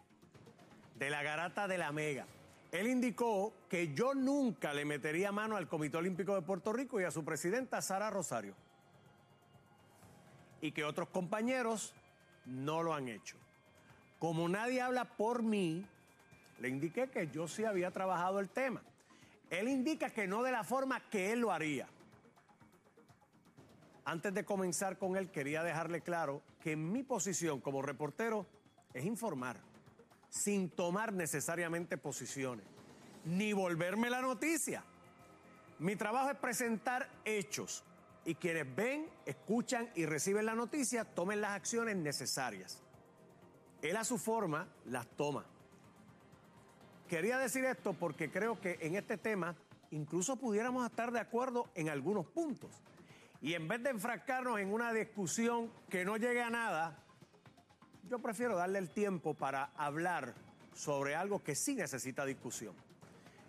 de 0.99 1.09
la 1.09 1.23
garata 1.23 1.65
de 1.65 1.77
la 1.77 1.93
Mega. 1.93 2.27
Él 2.73 2.87
indicó 2.87 3.53
que 3.69 3.93
yo 3.93 4.13
nunca 4.13 4.73
le 4.73 4.83
metería 4.83 5.31
mano 5.31 5.55
al 5.55 5.69
Comité 5.69 5.95
Olímpico 5.95 6.35
de 6.35 6.41
Puerto 6.41 6.73
Rico 6.73 6.99
y 6.99 7.05
a 7.05 7.11
su 7.11 7.23
presidenta 7.23 7.81
Sara 7.81 8.09
Rosario. 8.09 8.53
Y 10.59 10.73
que 10.73 10.83
otros 10.83 11.07
compañeros 11.07 11.93
no 12.45 12.83
lo 12.83 12.93
han 12.93 13.07
hecho. 13.07 13.37
Como 14.19 14.49
nadie 14.49 14.81
habla 14.81 15.05
por 15.05 15.41
mí, 15.41 15.87
le 16.59 16.67
indiqué 16.67 17.09
que 17.09 17.29
yo 17.29 17.47
sí 17.47 17.63
había 17.63 17.91
trabajado 17.91 18.41
el 18.41 18.49
tema. 18.49 18.81
Él 19.49 19.69
indica 19.69 20.09
que 20.09 20.27
no 20.27 20.43
de 20.43 20.51
la 20.51 20.65
forma 20.65 20.99
que 21.09 21.31
él 21.31 21.39
lo 21.39 21.53
haría. 21.53 21.87
Antes 24.03 24.33
de 24.33 24.45
comenzar 24.45 24.97
con 24.97 25.15
él, 25.15 25.29
quería 25.29 25.63
dejarle 25.63 26.01
claro 26.01 26.41
que 26.61 26.75
mi 26.75 27.03
posición 27.03 27.61
como 27.61 27.81
reportero 27.81 28.47
es 28.93 29.05
informar, 29.05 29.57
sin 30.29 30.69
tomar 30.69 31.13
necesariamente 31.13 31.97
posiciones, 31.97 32.65
ni 33.25 33.53
volverme 33.53 34.09
la 34.09 34.21
noticia. 34.21 34.83
Mi 35.79 35.95
trabajo 35.95 36.31
es 36.31 36.37
presentar 36.37 37.09
hechos 37.25 37.83
y 38.25 38.35
quienes 38.35 38.75
ven, 38.75 39.07
escuchan 39.25 39.89
y 39.95 40.05
reciben 40.05 40.45
la 40.45 40.55
noticia 40.55 41.05
tomen 41.05 41.41
las 41.41 41.51
acciones 41.51 41.95
necesarias. 41.95 42.81
Él 43.81 43.97
a 43.97 44.03
su 44.03 44.17
forma 44.17 44.67
las 44.85 45.07
toma. 45.15 45.45
Quería 47.07 47.37
decir 47.37 47.65
esto 47.65 47.93
porque 47.93 48.31
creo 48.31 48.59
que 48.61 48.77
en 48.81 48.95
este 48.95 49.17
tema 49.17 49.55
incluso 49.89 50.37
pudiéramos 50.37 50.85
estar 50.85 51.11
de 51.11 51.19
acuerdo 51.19 51.67
en 51.75 51.89
algunos 51.89 52.25
puntos. 52.27 52.71
Y 53.41 53.55
en 53.55 53.67
vez 53.67 53.81
de 53.81 53.89
enfrascarnos 53.89 54.59
en 54.59 54.71
una 54.71 54.93
discusión 54.93 55.71
que 55.89 56.05
no 56.05 56.17
llegue 56.17 56.43
a 56.43 56.51
nada, 56.51 56.97
yo 58.07 58.19
prefiero 58.19 58.55
darle 58.55 58.77
el 58.77 58.91
tiempo 58.91 59.33
para 59.33 59.71
hablar 59.75 60.35
sobre 60.73 61.15
algo 61.15 61.43
que 61.43 61.55
sí 61.55 61.73
necesita 61.73 62.23
discusión. 62.23 62.75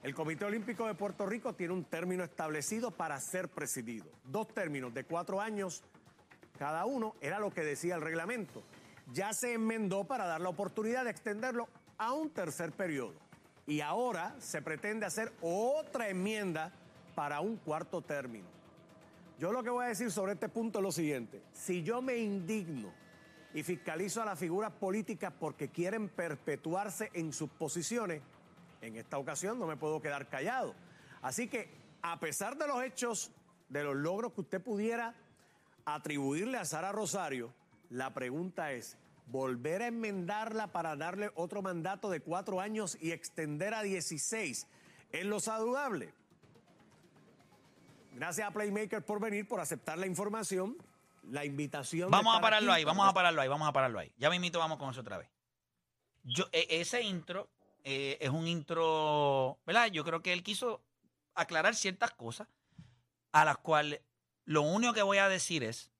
El 0.02 0.14
Comité 0.14 0.46
Olímpico 0.46 0.86
de 0.86 0.94
Puerto 0.94 1.26
Rico 1.26 1.54
tiene 1.54 1.74
un 1.74 1.84
término 1.84 2.24
establecido 2.24 2.90
para 2.90 3.20
ser 3.20 3.48
presidido. 3.48 4.06
Dos 4.24 4.48
términos 4.48 4.92
de 4.94 5.04
cuatro 5.04 5.40
años 5.40 5.84
cada 6.58 6.86
uno 6.86 7.14
era 7.20 7.38
lo 7.38 7.50
que 7.50 7.62
decía 7.62 7.94
el 7.94 8.00
reglamento. 8.00 8.62
Ya 9.12 9.32
se 9.32 9.52
enmendó 9.52 10.04
para 10.04 10.26
dar 10.26 10.40
la 10.40 10.48
oportunidad 10.48 11.04
de 11.04 11.10
extenderlo 11.10 11.68
a 11.98 12.12
un 12.12 12.30
tercer 12.30 12.72
periodo. 12.72 13.14
Y 13.66 13.80
ahora 13.80 14.34
se 14.40 14.62
pretende 14.62 15.06
hacer 15.06 15.32
otra 15.40 16.08
enmienda 16.08 16.72
para 17.14 17.40
un 17.40 17.56
cuarto 17.56 18.00
término. 18.00 18.61
Yo 19.38 19.52
lo 19.52 19.62
que 19.62 19.70
voy 19.70 19.84
a 19.84 19.88
decir 19.88 20.10
sobre 20.10 20.32
este 20.32 20.48
punto 20.48 20.78
es 20.78 20.82
lo 20.82 20.92
siguiente. 20.92 21.42
Si 21.52 21.82
yo 21.82 22.00
me 22.00 22.16
indigno 22.16 22.92
y 23.54 23.62
fiscalizo 23.62 24.22
a 24.22 24.24
las 24.24 24.38
figuras 24.38 24.72
políticas 24.72 25.32
porque 25.38 25.68
quieren 25.68 26.08
perpetuarse 26.08 27.10
en 27.12 27.32
sus 27.32 27.50
posiciones, 27.50 28.22
en 28.80 28.96
esta 28.96 29.18
ocasión 29.18 29.58
no 29.58 29.66
me 29.66 29.76
puedo 29.76 30.00
quedar 30.00 30.28
callado. 30.28 30.74
Así 31.22 31.48
que, 31.48 31.68
a 32.02 32.18
pesar 32.20 32.56
de 32.56 32.66
los 32.66 32.82
hechos, 32.82 33.30
de 33.68 33.84
los 33.84 33.96
logros 33.96 34.32
que 34.32 34.42
usted 34.42 34.62
pudiera 34.62 35.14
atribuirle 35.84 36.58
a 36.58 36.64
Sara 36.64 36.92
Rosario, 36.92 37.52
la 37.90 38.12
pregunta 38.14 38.72
es, 38.72 38.96
¿volver 39.26 39.82
a 39.82 39.86
enmendarla 39.86 40.72
para 40.72 40.96
darle 40.96 41.30
otro 41.34 41.62
mandato 41.62 42.10
de 42.10 42.20
cuatro 42.20 42.60
años 42.60 42.96
y 43.00 43.12
extender 43.12 43.74
a 43.74 43.82
16 43.82 44.66
es 45.10 45.24
lo 45.24 45.40
saludable? 45.40 46.12
Gracias 48.12 48.46
a 48.48 48.50
Playmaker 48.50 49.04
por 49.04 49.20
venir, 49.20 49.46
por 49.48 49.60
aceptar 49.60 49.98
la 49.98 50.06
información, 50.06 50.76
la 51.30 51.44
invitación. 51.44 52.10
Vamos 52.10 52.36
a 52.36 52.40
pararlo 52.40 52.72
ahí, 52.72 52.84
vamos 52.84 53.08
a 53.08 53.12
pararlo 53.12 53.40
ahí, 53.40 53.48
vamos 53.48 53.68
a 53.68 53.72
pararlo 53.72 53.98
ahí. 53.98 54.12
Ya 54.18 54.30
mismito 54.30 54.58
vamos 54.58 54.78
con 54.78 54.90
eso 54.90 55.00
otra 55.00 55.18
vez. 55.18 55.28
Yo, 56.24 56.44
e- 56.52 56.66
ese 56.80 57.02
intro 57.02 57.48
eh, 57.84 58.18
es 58.20 58.30
un 58.30 58.46
intro, 58.46 59.58
¿verdad? 59.66 59.86
Yo 59.86 60.04
creo 60.04 60.22
que 60.22 60.32
él 60.32 60.42
quiso 60.42 60.82
aclarar 61.34 61.74
ciertas 61.74 62.10
cosas 62.12 62.48
a 63.32 63.44
las 63.44 63.56
cuales 63.58 64.02
lo 64.44 64.62
único 64.62 64.92
que 64.92 65.02
voy 65.02 65.18
a 65.18 65.28
decir 65.28 65.64
es, 65.64 65.90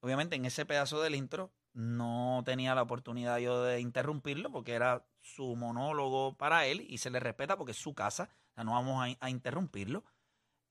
obviamente 0.00 0.36
en 0.36 0.44
ese 0.46 0.64
pedazo 0.64 1.02
del 1.02 1.14
intro 1.14 1.50
no 1.72 2.42
tenía 2.46 2.74
la 2.74 2.82
oportunidad 2.82 3.38
yo 3.38 3.62
de 3.64 3.80
interrumpirlo 3.80 4.50
porque 4.50 4.72
era 4.72 5.04
su 5.20 5.56
monólogo 5.56 6.34
para 6.36 6.64
él 6.66 6.86
y 6.88 6.98
se 6.98 7.10
le 7.10 7.20
respeta 7.20 7.56
porque 7.58 7.72
es 7.72 7.78
su 7.78 7.92
casa, 7.94 8.30
o 8.52 8.54
sea, 8.54 8.64
no 8.64 8.72
vamos 8.72 9.04
a, 9.04 9.24
a 9.26 9.30
interrumpirlo. 9.30 10.04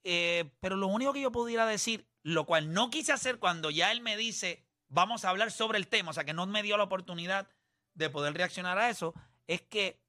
Eh, 0.07 0.51
pero 0.59 0.75
lo 0.75 0.85
único 0.85 1.13
que 1.13 1.21
yo 1.21 1.31
pudiera 1.31 1.65
decir, 1.65 2.07
lo 2.21 2.45
cual 2.45 2.71
no 2.71 2.91
quise 2.91 3.11
hacer 3.11 3.39
cuando 3.39 3.71
ya 3.71 3.91
él 3.91 4.01
me 4.01 4.15
dice, 4.15 4.63
vamos 4.87 5.25
a 5.25 5.31
hablar 5.31 5.51
sobre 5.51 5.79
el 5.79 5.87
tema, 5.87 6.11
o 6.11 6.13
sea, 6.13 6.25
que 6.25 6.33
no 6.33 6.45
me 6.45 6.61
dio 6.61 6.77
la 6.77 6.83
oportunidad 6.83 7.49
de 7.95 8.11
poder 8.11 8.35
reaccionar 8.35 8.77
a 8.77 8.91
eso, 8.91 9.15
es 9.47 9.63
que 9.63 9.99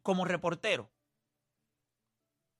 como 0.00 0.24
reportero, 0.24 0.92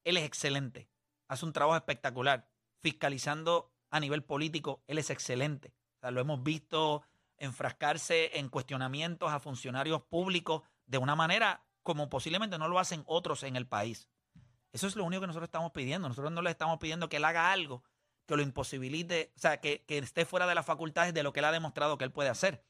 él 0.03 0.17
es 0.17 0.25
excelente, 0.25 0.89
hace 1.29 1.47
un 1.47 1.53
trabajo 1.53 1.77
espectacular, 1.77 2.51
fiscalizando 2.81 3.73
a 3.91 4.01
nivel 4.01 4.25
político, 4.25 4.83
él 4.89 4.99
es 4.99 5.11
excelente. 5.11 5.73
O 5.99 6.01
sea, 6.01 6.11
lo 6.11 6.21
hemos 6.21 6.43
visto 6.43 7.03
enfrascarse 7.39 8.39
en 8.39 8.49
cuestionamientos 8.49 9.31
a 9.31 9.39
funcionarios 9.39 10.03
públicos 10.03 10.63
de 10.87 10.99
una 10.99 11.15
manera 11.15 11.65
como 11.85 12.09
posiblemente 12.09 12.59
no 12.59 12.67
lo 12.67 12.81
hacen 12.81 13.05
otros 13.07 13.45
en 13.45 13.55
el 13.55 13.69
país. 13.69 14.09
Eso 14.77 14.87
es 14.87 14.95
lo 14.97 15.05
único 15.05 15.23
que 15.23 15.27
nosotros 15.27 15.49
estamos 15.49 15.73
pidiendo. 15.73 16.07
Nosotros 16.09 16.31
no 16.33 16.43
le 16.43 16.51
estamos 16.51 16.79
pidiendo 16.79 17.09
que 17.09 17.17
él 17.17 17.25
haga 17.25 17.51
algo 17.51 17.83
que 18.27 18.37
lo 18.37 18.43
imposibilite, 18.43 19.33
o 19.37 19.39
sea, 19.39 19.61
que, 19.61 19.85
que 19.87 19.99
esté 19.99 20.25
fuera 20.27 20.47
de 20.47 20.55
las 20.55 20.67
facultades 20.67 21.15
de 21.15 21.23
lo 21.23 21.33
que 21.33 21.41
él 21.41 21.47
ha 21.47 21.53
demostrado 21.53 21.97
que 21.97 22.05
él 22.05 22.11
puede 22.13 22.29
hacer. 22.29 22.63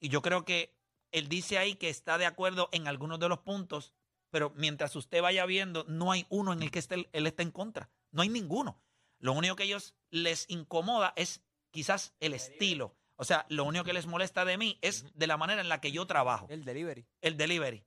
Y 0.00 0.08
yo 0.10 0.20
creo 0.20 0.44
que 0.44 0.76
él 1.12 1.28
dice 1.28 1.58
ahí 1.58 1.76
que 1.76 1.88
está 1.88 2.18
de 2.18 2.26
acuerdo 2.26 2.68
en 2.72 2.88
algunos 2.88 3.18
de 3.18 3.28
los 3.28 3.38
puntos, 3.38 3.94
pero 4.30 4.52
mientras 4.56 4.94
usted 4.96 5.22
vaya 5.22 5.46
viendo, 5.46 5.84
no 5.88 6.12
hay 6.12 6.26
uno 6.28 6.52
en 6.52 6.62
el 6.62 6.70
que 6.70 6.78
esté- 6.80 7.08
él 7.12 7.26
esté 7.26 7.42
en 7.42 7.50
contra. 7.52 7.88
No 8.10 8.22
hay 8.22 8.28
ninguno. 8.28 8.82
Lo 9.18 9.32
único 9.32 9.56
que 9.56 9.64
ellos 9.64 9.94
les 10.10 10.44
incomoda 10.50 11.12
es 11.16 11.40
quizás 11.70 12.12
el 12.20 12.34
estilo. 12.34 12.96
O 13.16 13.24
sea, 13.24 13.46
lo 13.48 13.64
único 13.64 13.84
que 13.84 13.92
les 13.92 14.06
molesta 14.06 14.44
de 14.44 14.56
mí 14.58 14.78
es 14.82 15.04
de 15.14 15.26
la 15.26 15.36
manera 15.36 15.60
en 15.60 15.68
la 15.68 15.80
que 15.80 15.92
yo 15.92 16.06
trabajo 16.06 16.46
El 16.50 16.64
delivery. 16.64 17.06
el 17.20 17.36
delivery. 17.36 17.84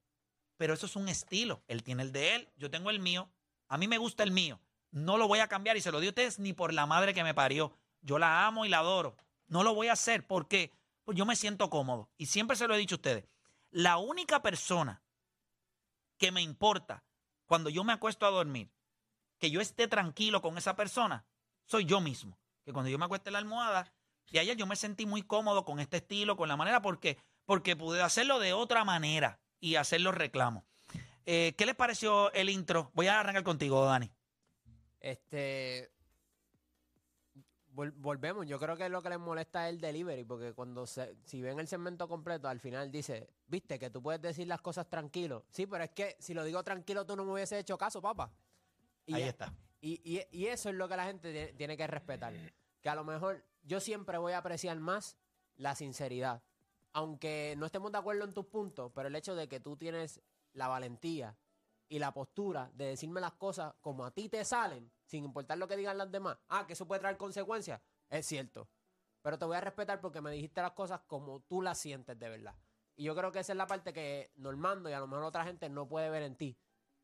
Pero 0.58 0.74
eso 0.76 0.86
es 0.86 0.96
un 0.96 1.10
estilo. 1.10 1.64
Él 1.68 1.84
tiene 1.84 2.04
el 2.04 2.12
de 2.12 2.36
él, 2.36 2.50
yo 2.56 2.70
tengo 2.70 2.90
el 2.92 3.00
mío. 3.00 3.30
A 3.74 3.78
mí 3.78 3.88
me 3.88 3.98
gusta 3.98 4.22
el 4.22 4.30
mío. 4.30 4.60
No 4.92 5.18
lo 5.18 5.28
voy 5.28 5.40
a 5.40 5.48
cambiar 5.48 5.76
y 5.76 5.82
se 5.82 5.92
lo 5.92 6.00
digo 6.00 6.10
a 6.10 6.12
ustedes 6.12 6.38
ni 6.38 6.54
por 6.54 6.76
la 6.76 6.86
madre 6.86 7.16
que 7.16 7.24
me 7.24 7.34
parió. 7.34 7.74
Yo 8.02 8.20
la 8.20 8.46
amo 8.46 8.66
y 8.66 8.70
la 8.70 8.78
adoro. 8.78 9.18
No 9.48 9.64
lo 9.64 9.74
voy 9.74 9.88
a 9.88 9.94
hacer 9.94 10.28
porque 10.28 10.72
pues 11.04 11.18
yo 11.18 11.26
me 11.26 11.36
siento 11.36 11.72
cómodo. 11.72 12.12
Y 12.16 12.28
siempre 12.28 12.56
se 12.56 12.68
lo 12.68 12.76
he 12.76 12.78
dicho 12.78 12.94
a 12.94 12.98
ustedes. 12.98 13.26
La 13.72 13.98
única 13.98 14.44
persona 14.44 15.02
que 16.20 16.32
me 16.32 16.44
importa 16.44 17.04
cuando 17.48 17.72
yo 17.72 17.84
me 17.84 17.94
acuesto 17.94 18.28
a 18.28 18.30
dormir, 18.30 18.72
que 19.40 19.50
yo 19.50 19.60
esté 19.60 19.88
tranquilo 19.88 20.40
con 20.44 20.56
esa 20.60 20.76
persona, 20.76 21.26
soy 21.66 21.86
yo 21.86 22.00
mismo. 22.00 22.38
Que 22.64 22.74
cuando 22.74 22.92
yo 22.92 23.00
me 23.00 23.06
acuesto 23.06 23.32
en 23.32 23.34
la 23.34 23.40
almohada, 23.40 23.92
y 24.30 24.38
ayer 24.38 24.56
yo 24.56 24.68
me 24.68 24.76
sentí 24.76 25.08
muy 25.08 25.24
cómodo 25.24 25.66
con 25.66 25.80
este 25.80 25.98
estilo, 25.98 26.38
con 26.38 26.48
la 26.48 26.58
manera, 26.58 26.84
porque, 26.84 27.18
porque 27.44 27.76
pude 27.76 28.04
hacerlo 28.04 28.38
de 28.38 28.54
otra 28.54 28.84
manera 28.84 29.40
y 29.60 29.78
hacer 29.78 30.02
los 30.02 30.14
reclamos. 30.14 30.64
Eh, 31.26 31.54
¿Qué 31.58 31.66
les 31.66 31.76
pareció 31.76 32.32
el 32.34 32.50
intro? 32.50 32.92
Voy 32.94 33.08
a 33.08 33.20
arrancar 33.20 33.44
contigo, 33.44 33.84
Dani. 33.86 34.12
Este. 35.00 35.90
vol- 37.74 37.94
volvemos. 37.96 38.46
Yo 38.46 38.60
creo 38.60 38.76
que 38.78 38.88
lo 38.90 39.02
que 39.02 39.10
les 39.10 39.20
molesta 39.20 39.68
es 39.68 39.74
el 39.76 39.82
delivery, 39.82 40.24
porque 40.24 40.54
cuando 40.54 40.86
se, 40.86 41.16
si 41.24 41.42
ven 41.42 41.60
el 41.60 41.68
segmento 41.68 42.08
completo, 42.08 42.48
al 42.48 42.60
final 42.60 42.92
dice, 42.92 43.30
viste, 43.48 43.80
que 43.80 43.90
tú 43.90 44.02
puedes 44.02 44.22
decir 44.22 44.48
las 44.48 44.62
cosas 44.62 44.90
tranquilo. 44.90 45.46
Sí, 45.50 45.66
pero 45.66 45.84
es 45.84 45.90
que 45.92 46.16
si 46.20 46.34
lo 46.34 46.44
digo 46.44 46.64
tranquilo, 46.64 47.06
tú 47.06 47.16
no 47.16 47.26
me 47.26 47.34
hubiese 47.34 47.58
hecho 47.60 47.78
caso, 47.78 48.02
papá. 48.02 48.32
Y 49.06 49.16
Ahí 49.16 49.24
es- 49.24 49.30
está. 49.30 49.54
Y, 49.82 50.00
y- 50.04 50.26
y 50.32 50.48
eso 50.48 50.70
es 50.70 50.76
lo 50.76 50.88
que 50.88 50.96
la 50.96 51.06
gente 51.06 51.54
tiene 51.58 51.76
que 51.76 51.88
respetar. 51.88 52.34
Que 52.82 52.90
a 52.90 52.96
lo 52.96 53.04
mejor 53.04 53.44
yo 53.64 53.80
siempre 53.80 54.18
voy 54.18 54.34
a 54.34 54.38
apreciar 54.38 54.78
más 54.80 55.18
la 55.58 55.76
sinceridad. 55.76 56.42
Aunque 56.94 57.56
no 57.58 57.66
estemos 57.66 57.92
de 57.92 57.98
acuerdo 57.98 58.24
en 58.24 58.34
tus 58.34 58.46
puntos, 58.46 58.92
pero 58.94 59.08
el 59.08 59.16
hecho 59.16 59.36
de 59.36 59.48
que 59.50 59.60
tú 59.60 59.76
tienes 59.76 60.22
la 60.54 60.68
valentía 60.68 61.38
y 61.90 62.00
la 62.00 62.14
postura 62.14 62.72
de 62.74 62.86
decirme 62.86 63.22
las 63.22 63.34
cosas 63.34 63.74
como 63.82 64.06
a 64.06 64.12
ti 64.12 64.30
te 64.30 64.44
salen, 64.46 64.92
sin 65.06 65.26
importar 65.26 65.58
lo 65.58 65.68
que 65.68 65.78
digan 65.78 65.98
las 65.98 66.12
demás. 66.12 66.38
Ah, 66.50 66.66
que 66.66 66.74
eso 66.74 66.88
puede 66.88 67.02
traer 67.02 67.18
consecuencias. 67.18 67.82
Es 68.10 68.26
cierto. 68.26 68.68
Pero 69.22 69.38
te 69.38 69.46
voy 69.46 69.58
a 69.58 69.62
respetar 69.62 70.02
porque 70.02 70.22
me 70.22 70.32
dijiste 70.32 70.62
las 70.62 70.72
cosas 70.72 71.02
como 71.08 71.42
tú 71.42 71.62
las 71.62 71.78
sientes 71.78 72.18
de 72.18 72.30
verdad. 72.30 72.56
Y 72.96 73.04
yo 73.04 73.16
creo 73.16 73.32
que 73.32 73.40
esa 73.40 73.54
es 73.54 73.58
la 73.58 73.68
parte 73.68 73.94
que 73.94 74.32
Normando 74.36 74.90
y 74.90 74.94
a 74.94 75.00
lo 75.00 75.08
mejor 75.08 75.26
otra 75.26 75.44
gente 75.44 75.70
no 75.70 75.88
puede 75.88 76.10
ver 76.10 76.24
en 76.24 76.36
ti. 76.36 76.58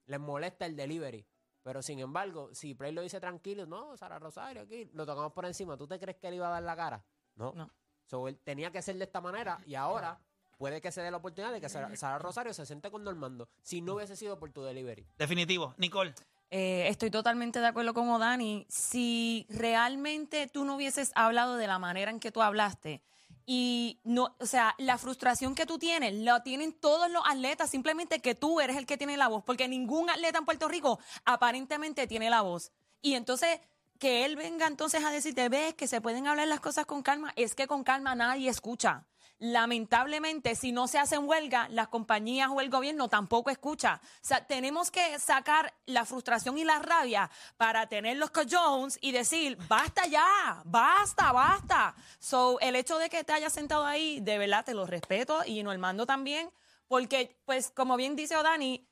Les 0.06 0.20
molesta 0.20 0.65
el 0.65 0.75
delivery. 0.75 1.25
Pero 1.62 1.82
sin 1.82 2.00
embargo, 2.00 2.50
si 2.53 2.74
Play 2.74 2.91
lo 2.91 3.01
dice 3.01 3.20
tranquilo, 3.20 3.65
no, 3.65 3.96
Sara 3.96 4.18
Rosario 4.18 4.63
aquí, 4.63 4.89
lo 4.94 5.06
tocamos 5.06 5.34
por 5.34 5.46
encima. 5.46 5.77
¿Tú 5.77 5.88
te 5.88 6.00
crees 6.00 6.18
que 6.18 6.27
él 6.27 6.36
iba 6.36 6.48
a 6.48 6.51
dar 6.51 6.63
la 6.63 6.75
cara? 6.75 7.06
No. 7.36 7.53
No. 7.53 7.70
So, 8.06 8.27
él 8.27 8.39
tenía 8.39 8.72
que 8.72 8.82
ser 8.82 8.98
de 8.98 9.03
esta 9.03 9.22
manera 9.22 9.62
y 9.65 9.75
ahora 9.75 10.20
puede 10.59 10.81
que 10.81 10.91
se 10.91 11.01
dé 11.01 11.09
la 11.09 11.17
oportunidad 11.17 11.53
de 11.53 11.61
que 11.61 11.69
Sara, 11.69 11.95
Sara 11.95 12.19
Rosario 12.19 12.53
se 12.53 12.65
siente 12.65 12.91
con 12.91 13.03
Normando 13.03 13.47
si 13.63 13.81
no 13.81 13.95
hubiese 13.95 14.15
sido 14.15 14.37
por 14.37 14.51
tu 14.51 14.61
delivery. 14.61 15.07
Definitivo. 15.17 15.73
Nicole, 15.77 16.13
Eh, 16.51 16.87
estoy 16.89 17.09
totalmente 17.11 17.59
de 17.59 17.67
acuerdo 17.67 17.93
con 17.93 18.09
Odani. 18.09 18.65
Si 18.69 19.45
realmente 19.49 20.47
tú 20.47 20.65
no 20.65 20.75
hubieses 20.75 21.11
hablado 21.15 21.55
de 21.57 21.67
la 21.67 21.79
manera 21.79 22.11
en 22.11 22.19
que 22.19 22.31
tú 22.31 22.41
hablaste 22.41 23.01
y 23.45 23.99
no, 24.03 24.35
o 24.39 24.45
sea, 24.45 24.75
la 24.79 24.97
frustración 24.97 25.55
que 25.55 25.65
tú 25.65 25.79
tienes, 25.79 26.13
la 26.13 26.43
tienen 26.43 26.73
todos 26.73 27.09
los 27.09 27.23
atletas, 27.25 27.69
simplemente 27.69 28.19
que 28.19 28.35
tú 28.35 28.59
eres 28.59 28.77
el 28.77 28.85
que 28.85 28.97
tiene 28.97 29.15
la 29.15 29.27
voz, 29.27 29.43
porque 29.43 29.67
ningún 29.67 30.09
atleta 30.09 30.39
en 30.39 30.45
Puerto 30.45 30.67
Rico 30.67 30.99
aparentemente 31.23 32.05
tiene 32.05 32.29
la 32.29 32.41
voz. 32.41 32.71
Y 33.01 33.13
entonces 33.13 33.59
que 33.97 34.25
él 34.25 34.35
venga 34.35 34.65
entonces 34.67 35.03
a 35.05 35.11
decirte, 35.11 35.49
ves 35.49 35.73
que 35.75 35.87
se 35.87 36.01
pueden 36.01 36.27
hablar 36.27 36.47
las 36.47 36.59
cosas 36.59 36.85
con 36.85 37.01
calma, 37.03 37.31
es 37.35 37.53
que 37.55 37.67
con 37.67 37.83
calma 37.83 38.15
nadie 38.15 38.49
escucha. 38.49 39.05
Lamentablemente, 39.39 40.53
si 40.55 40.74
no 40.74 40.89
se 40.89 41.00
hacen 41.00 41.25
huelga, 41.27 41.69
las 41.69 41.88
compañías 41.88 42.50
o 42.51 42.60
el 42.60 42.69
gobierno 42.69 43.08
tampoco 43.08 43.50
escucha. 43.50 44.01
O 44.03 44.17
sea, 44.22 44.46
tenemos 44.46 44.91
que 44.91 45.17
sacar 45.17 45.74
la 45.86 46.05
frustración 46.05 46.58
y 46.58 46.65
la 46.65 46.79
rabia 46.79 47.31
para 47.55 47.88
tener 47.88 48.17
los 48.17 48.31
cojones 48.31 49.00
y 49.01 49.13
decir, 49.13 49.58
basta 49.69 50.05
ya, 50.08 50.62
basta, 50.65 51.31
basta. 51.31 51.96
So, 52.19 52.60
el 52.60 52.75
hecho 52.75 52.98
de 52.98 53.10
que 53.10 53.24
te 53.24 53.31
hayas 53.31 53.53
sentado 53.53 53.86
ahí, 53.86 54.19
de 54.19 54.38
verdad 54.38 54.65
te 54.65 54.74
lo 54.74 54.86
respeto 54.86 55.41
y 55.46 55.63
Normando 55.63 56.05
también, 56.05 56.50
porque, 56.89 57.39
pues, 57.46 57.72
como 57.72 57.96
bien 57.96 58.17
dice 58.17 58.36
Odani, 58.36 58.86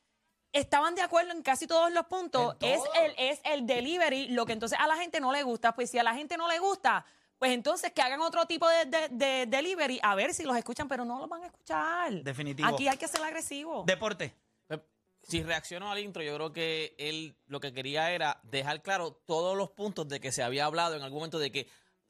estaban 0.54 0.96
de 0.96 1.02
acuerdo 1.02 1.32
en 1.32 1.42
casi 1.42 1.68
todos 1.68 1.92
los 1.92 2.06
puntos. 2.06 2.56
El, 2.62 3.14
es 3.18 3.42
el 3.44 3.66
delivery, 3.66 4.30
lo 4.30 4.46
que 4.46 4.54
entonces 4.54 4.80
a 4.80 4.88
la 4.88 4.96
gente 4.96 5.20
no 5.20 5.32
le 5.32 5.44
gusta. 5.44 5.76
Pues 5.76 5.92
si 5.92 6.00
a 6.00 6.04
la 6.04 6.14
gente 6.14 6.38
no 6.38 6.48
le 6.48 6.60
gusta, 6.60 7.06
pues 7.40 7.52
entonces 7.52 7.92
que 7.92 8.02
hagan 8.02 8.22
otro 8.22 8.46
tipo 8.46 8.68
de, 8.68 8.86
de- 8.86 9.10
de 9.12 9.46
delivery, 9.48 10.00
a 10.02 10.16
ver 10.16 10.34
si 10.34 10.44
los 10.44 10.58
escuchan, 10.58 10.88
pero 10.88 11.06
no 11.06 11.20
los 11.20 11.30
van 11.30 11.44
a 11.44 11.48
escuchar. 11.48 12.14
Definitivo. 12.24 12.68
Aquí 12.68 12.88
hay 12.88 12.98
que 12.98 13.08
ser 13.08 13.22
agresivo. 13.24 13.84
deporte. 13.86 14.34
Pues, 14.68 14.82
Si 15.24 15.44
reaccionó 15.44 15.92
al 15.92 16.00
intro, 16.00 16.24
yo 16.24 16.34
creo 16.36 16.54
que 16.54 16.96
él 16.98 17.36
lo 17.48 17.60
que 17.60 17.74
quería 17.74 18.12
era 18.12 18.40
dejar 18.44 18.82
claro 18.82 19.12
todos 19.26 19.58
los 19.58 19.70
puntos 19.72 20.08
de 20.08 20.20
que 20.20 20.32
se 20.32 20.42
había 20.44 20.66
hablado 20.66 20.96
en 20.96 21.02
algún 21.02 21.20
momento 21.20 21.40
de 21.40 21.52
que. 21.52 21.70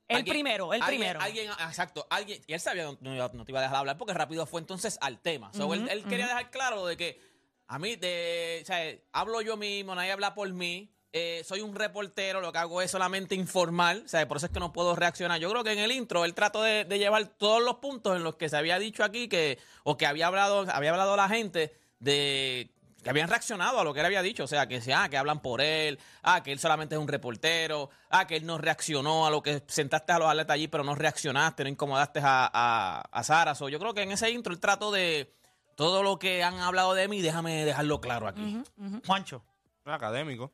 El 0.10 0.24
primero, 0.24 0.74
el 0.74 0.81
alguien- 0.81 1.00
primero. 1.01 1.19
Alguien, 1.19 1.51
exacto, 1.51 2.07
alguien. 2.10 2.41
Y 2.48 2.53
él 2.53 2.60
sabía 2.62 2.86
no, 2.86 2.98
no 3.01 3.13
iba- 3.13 3.29
no 3.34 3.43
te 3.43 3.51
iba 3.51 3.60
a 3.60 3.63
dejar 3.63 3.77
hablar 3.79 3.98
porque 3.98 4.13
rápido 4.13 4.46
fue 4.46 4.62
entonces 4.62 4.98
al 5.01 5.19
tema. 5.19 5.51
So, 5.53 5.74
él, 5.74 5.86
él 5.89 6.05
quería 6.05 6.27
dejar 6.27 6.50
claro 6.50 6.86
de 6.86 6.96
que 6.96 7.19
a 7.67 7.77
mí, 7.79 7.98
de, 7.98 8.60
o 8.63 8.65
sea, 8.65 8.96
hablo 9.12 9.41
yo 9.41 9.57
mismo, 9.57 9.93
nadie 9.96 10.13
habla 10.13 10.34
por 10.34 10.48
mí. 10.53 10.93
Eh, 11.13 11.43
soy 11.45 11.61
un 11.61 11.73
reportero, 11.75 12.41
lo 12.41 12.51
que 12.51 12.57
hago 12.59 12.81
es 12.81 12.91
solamente 12.91 13.35
informar, 13.35 13.97
o 14.05 14.07
sea, 14.07 14.27
por 14.27 14.37
eso 14.37 14.47
es 14.47 14.51
que 14.51 14.59
no 14.59 14.73
puedo 14.73 14.95
reaccionar. 14.95 15.39
Yo 15.39 15.49
creo 15.49 15.63
que 15.63 15.71
en 15.71 15.79
el 15.79 15.91
intro 15.91 16.25
él 16.25 16.33
trató 16.33 16.61
de, 16.61 16.85
de 16.85 16.99
llevar 16.99 17.25
todos 17.27 17.63
los 17.63 17.75
puntos 17.75 18.15
en 18.15 18.23
los 18.23 18.35
que 18.35 18.49
se 18.49 18.57
había 18.57 18.77
dicho 18.79 19.03
aquí 19.03 19.27
que, 19.27 19.57
o 19.83 19.97
que 19.97 20.05
había 20.05 20.27
hablado, 20.27 20.65
había 20.71 20.91
hablado 20.91 21.15
la 21.15 21.29
gente 21.29 21.75
de 21.99 22.71
que 23.03 23.09
habían 23.11 23.29
reaccionado 23.29 23.79
a 23.79 23.83
lo 23.83 23.93
que 23.93 24.01
él 24.01 24.05
había 24.05 24.21
dicho, 24.21 24.43
o 24.43 24.47
sea, 24.47 24.67
que, 24.67 24.81
ah, 24.93 25.07
que 25.07 25.17
hablan 25.17 25.41
por 25.41 25.61
él, 25.61 25.97
ah, 26.23 26.43
que 26.43 26.51
él 26.51 26.59
solamente 26.59 26.95
es 26.95 26.99
un 26.99 27.07
reportero, 27.07 27.89
ah, 28.09 28.27
que 28.27 28.35
él 28.35 28.45
no 28.45 28.57
reaccionó 28.57 29.25
a 29.25 29.29
lo 29.29 29.41
que 29.41 29.63
sentaste 29.67 30.11
a 30.11 30.20
los 30.20 30.27
atletas 30.27 30.55
allí, 30.55 30.67
pero 30.67 30.83
no 30.83 30.93
reaccionaste, 30.93 31.63
no 31.63 31.70
incomodaste 31.70 32.20
a, 32.22 32.50
a, 32.51 33.01
a 33.09 33.24
Sara. 33.24 33.55
So, 33.55 33.70
yo 33.70 33.79
creo 33.79 33.93
que 33.93 34.01
en 34.01 34.11
ese 34.11 34.29
intro 34.29 34.51
él 34.51 34.59
trató 34.59 34.91
de 34.91 35.33
todo 35.75 36.03
lo 36.03 36.20
que 36.20 36.43
han 36.43 36.59
hablado 36.59 36.96
de 36.96 37.07
mí, 37.07 37.22
déjame 37.22 37.63
dejarlo 37.63 38.01
claro 38.01 38.27
aquí. 38.27 38.61
Juancho. 39.05 39.43
Académico. 39.85 40.51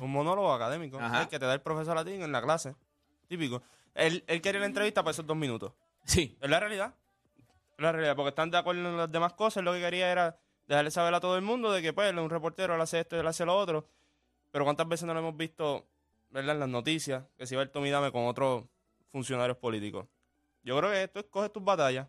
Un 0.00 0.10
monólogo 0.12 0.52
académico. 0.52 0.98
Ajá. 0.98 1.22
El 1.22 1.28
que 1.28 1.38
te 1.38 1.46
da 1.46 1.54
el 1.54 1.60
profesor 1.62 1.94
latín 1.96 2.22
en 2.22 2.32
la 2.32 2.42
clase. 2.42 2.74
Típico. 3.26 3.62
Él, 3.94 4.22
él 4.26 4.40
quería 4.42 4.60
la 4.60 4.66
entrevista 4.66 5.02
para 5.02 5.12
esos 5.12 5.26
dos 5.26 5.36
minutos. 5.36 5.72
Sí. 6.04 6.36
Es 6.40 6.50
la 6.50 6.60
realidad. 6.60 6.94
Es 7.76 7.82
la 7.82 7.92
realidad. 7.92 8.14
Porque 8.16 8.28
están 8.30 8.50
de 8.50 8.58
acuerdo 8.58 8.88
en 8.88 8.96
las 8.96 9.10
demás 9.10 9.32
cosas. 9.32 9.64
Lo 9.64 9.72
que 9.72 9.80
quería 9.80 10.10
era 10.12 10.36
dejarle 10.66 10.90
saber 10.90 11.14
a 11.14 11.20
todo 11.20 11.36
el 11.36 11.42
mundo 11.42 11.72
de 11.72 11.80
que, 11.82 11.92
pues, 11.92 12.10
él 12.10 12.18
es 12.18 12.24
un 12.24 12.30
reportero, 12.30 12.74
él 12.74 12.80
hace 12.80 13.00
esto, 13.00 13.18
él 13.18 13.26
hace 13.26 13.44
lo 13.46 13.56
otro. 13.56 13.86
Pero 14.50 14.64
¿cuántas 14.64 14.86
veces 14.88 15.06
no 15.06 15.14
lo 15.14 15.20
hemos 15.20 15.36
visto, 15.36 15.86
verdad, 16.30 16.54
en 16.54 16.60
las 16.60 16.68
noticias? 16.68 17.24
Que 17.36 17.46
se 17.46 17.56
va 17.56 17.62
el 17.62 17.70
Tomidame 17.70 18.12
con 18.12 18.26
otros 18.26 18.64
funcionarios 19.10 19.56
políticos. 19.56 20.06
Yo 20.62 20.76
creo 20.78 20.90
que 20.90 21.02
esto 21.04 21.20
es 21.20 21.26
coge 21.30 21.48
tus 21.48 21.64
batallas. 21.64 22.06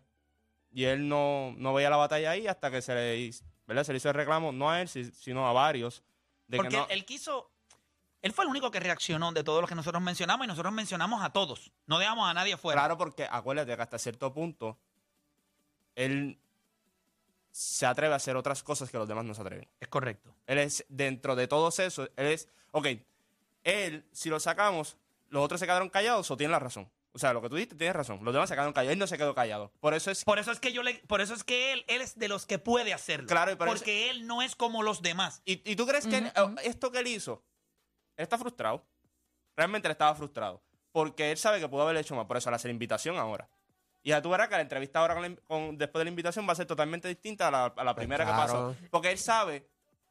Y 0.72 0.84
él 0.84 1.08
no, 1.08 1.54
no 1.56 1.72
veía 1.74 1.90
la 1.90 1.96
batalla 1.96 2.30
ahí 2.30 2.46
hasta 2.46 2.70
que 2.70 2.80
se 2.82 2.94
le, 2.94 3.16
hizo- 3.18 3.44
¿verdad? 3.66 3.84
se 3.84 3.92
le 3.92 3.96
hizo 3.96 4.08
el 4.08 4.14
reclamo, 4.14 4.52
no 4.52 4.70
a 4.70 4.80
él, 4.82 4.88
si- 4.88 5.10
sino 5.12 5.48
a 5.48 5.52
varios. 5.52 6.02
De 6.50 6.56
Porque 6.56 6.76
no, 6.76 6.86
él 6.88 7.04
quiso. 7.04 7.48
Él 8.22 8.32
fue 8.32 8.44
el 8.44 8.50
único 8.50 8.70
que 8.70 8.80
reaccionó 8.80 9.30
de 9.32 9.44
todos 9.44 9.60
los 9.60 9.68
que 9.68 9.76
nosotros 9.76 10.02
mencionamos 10.02 10.44
y 10.44 10.48
nosotros 10.48 10.74
mencionamos 10.74 11.22
a 11.22 11.30
todos. 11.30 11.70
No 11.86 11.98
dejamos 11.98 12.28
a 12.28 12.34
nadie 12.34 12.56
fuera. 12.56 12.80
Claro, 12.80 12.98
porque 12.98 13.26
acuérdate 13.30 13.74
que 13.74 13.80
hasta 13.80 13.98
cierto 13.98 14.34
punto 14.34 14.76
él 15.94 16.38
se 17.52 17.86
atreve 17.86 18.12
a 18.12 18.16
hacer 18.16 18.36
otras 18.36 18.62
cosas 18.62 18.90
que 18.90 18.98
los 18.98 19.08
demás 19.08 19.24
no 19.24 19.32
se 19.32 19.40
atreven. 19.40 19.68
Es 19.78 19.88
correcto. 19.88 20.34
Él 20.46 20.58
es, 20.58 20.84
dentro 20.88 21.36
de 21.36 21.46
todos 21.46 21.78
esos, 21.78 22.10
él 22.16 22.26
es, 22.26 22.48
ok, 22.72 22.88
él, 23.62 24.04
si 24.12 24.28
lo 24.28 24.40
sacamos, 24.40 24.96
los 25.28 25.44
otros 25.44 25.60
se 25.60 25.66
quedaron 25.66 25.88
callados 25.88 26.30
o 26.30 26.36
tienen 26.36 26.52
la 26.52 26.58
razón. 26.58 26.90
O 27.12 27.18
sea, 27.18 27.32
lo 27.32 27.42
que 27.42 27.48
tú 27.48 27.56
dijiste, 27.56 27.74
tienes 27.74 27.96
razón. 27.96 28.20
Los 28.22 28.32
demás 28.32 28.48
se 28.48 28.54
quedaron 28.54 28.72
callados. 28.72 28.92
Él 28.92 28.98
no 28.98 29.06
se 29.08 29.18
quedó 29.18 29.34
callado. 29.34 29.72
Por 29.80 29.94
eso 29.94 30.10
es 30.12 30.24
Por 30.24 30.38
eso 30.38 30.52
es 30.52 30.60
que 30.60 30.72
yo 30.72 30.82
le, 30.84 30.94
por 31.08 31.20
eso 31.20 31.34
es 31.34 31.42
que 31.42 31.72
él, 31.72 31.84
él 31.88 32.02
es 32.02 32.16
de 32.18 32.28
los 32.28 32.46
que 32.46 32.58
puede 32.60 32.92
hacerlo. 32.94 33.26
Claro, 33.26 33.50
y 33.52 33.56
por 33.56 33.66
eso- 33.66 33.76
porque 33.78 34.10
él 34.10 34.26
no 34.28 34.42
es 34.42 34.54
como 34.54 34.82
los 34.84 35.02
demás. 35.02 35.42
¿Y, 35.44 35.68
y 35.70 35.74
tú 35.76 35.86
crees 35.86 36.06
que 36.06 36.18
él- 36.18 36.26
eh, 36.26 36.54
esto 36.64 36.92
que 36.92 37.00
él 37.00 37.08
hizo, 37.08 37.42
él 38.16 38.22
está 38.22 38.38
frustrado? 38.38 38.86
Realmente 39.56 39.88
él 39.88 39.92
estaba 39.92 40.14
frustrado. 40.14 40.62
Porque 40.92 41.30
él 41.32 41.36
sabe 41.36 41.58
que 41.60 41.68
pudo 41.68 41.82
haber 41.82 41.96
hecho 41.96 42.14
más. 42.14 42.26
Por 42.26 42.36
eso, 42.36 42.48
al 42.48 42.54
hacer 42.54 42.70
invitación 42.70 43.16
ahora. 43.16 43.48
Y 44.02 44.10
ya 44.10 44.22
tú 44.22 44.30
verás 44.30 44.48
que 44.48 44.54
la 44.54 44.60
entrevista 44.62 45.00
ahora 45.00 45.14
con 45.14 45.22
la 45.24 45.36
con- 45.46 45.76
después 45.76 46.00
de 46.00 46.04
la 46.04 46.10
invitación 46.10 46.48
va 46.48 46.52
a 46.52 46.56
ser 46.56 46.66
totalmente 46.66 47.06
distinta 47.08 47.48
a 47.48 47.50
la, 47.50 47.64
a 47.66 47.84
la 47.84 47.94
primera 47.94 48.24
claro. 48.24 48.40
que 48.40 48.46
pasó. 48.52 48.76
Porque 48.90 49.10
él 49.10 49.18
sabe, 49.18 49.66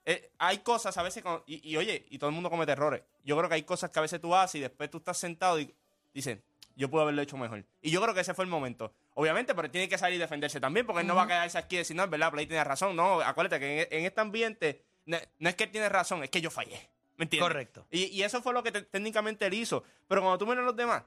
eh, 0.06 0.32
hay 0.38 0.60
cosas 0.60 0.96
a 0.98 1.04
veces, 1.04 1.24
con- 1.24 1.44
y, 1.48 1.68
y 1.70 1.78
oye, 1.78 2.06
y 2.10 2.20
todo 2.20 2.30
el 2.30 2.34
mundo 2.36 2.50
comete 2.50 2.74
errores. 2.74 3.02
Yo 3.24 3.36
creo 3.38 3.48
que 3.50 3.56
hay 3.56 3.64
cosas 3.64 3.90
que 3.90 4.00
a 4.00 4.02
veces 4.02 4.20
tú 4.22 4.36
haces 4.36 4.56
y 4.56 4.60
después 4.60 4.90
tú 4.92 4.98
estás 5.00 5.18
sentado 5.18 5.60
y 5.60 5.74
dices, 6.14 6.40
yo 6.80 6.89
pude 6.89 7.04
haberlo 7.04 7.22
hecho 7.22 7.38
mejor. 7.38 7.65
Y 7.82 7.92
yo 7.92 8.02
creo 8.02 8.13
que 8.15 8.22
ese 8.22 8.34
fue 8.34 8.46
el 8.46 8.50
momento. 8.50 8.94
Obviamente, 9.13 9.54
pero 9.54 9.70
tiene 9.70 9.88
que 9.89 9.98
salir 9.98 10.15
y 10.15 10.20
defenderse 10.20 10.60
también, 10.60 10.86
porque 10.86 11.02
él 11.02 11.08
no 11.08 11.13
va 11.15 11.24
a 11.24 11.28
quedarse 11.28 11.58
aquí 11.58 11.76
y 11.76 11.80
decir, 11.80 11.96
no, 11.96 12.04
es 12.06 12.10
verdad, 12.10 12.32
Play 12.32 12.48
tiene 12.48 12.63
razón. 12.63 12.96
No, 12.96 13.20
acuérdate 13.22 13.60
que 13.60 13.82
en, 13.84 14.00
en 14.00 14.06
este 14.06 14.22
ambiente 14.22 14.84
no, 15.06 15.18
no 15.38 15.50
es 15.50 15.56
que 15.56 15.65
él 15.65 15.72
tiene 15.72 15.89
razón, 15.89 16.24
es 16.24 16.30
que 16.30 16.42
yo 16.42 16.50
fallé. 16.50 16.89
¿Me 17.18 17.26
entiendes? 17.26 17.48
Correcto. 17.50 17.86
Y, 17.92 18.06
y 18.06 18.24
eso 18.24 18.42
fue 18.42 18.54
lo 18.54 18.63
que 18.63 18.72
te- 18.72 18.82
técnicamente 18.84 19.46
él 19.46 19.54
hizo. 19.54 19.84
Pero 20.08 20.22
cuando 20.22 20.38
tú 20.38 20.46
miras 20.48 20.63
a 20.63 20.65
los 20.65 20.76
demás, 20.76 21.04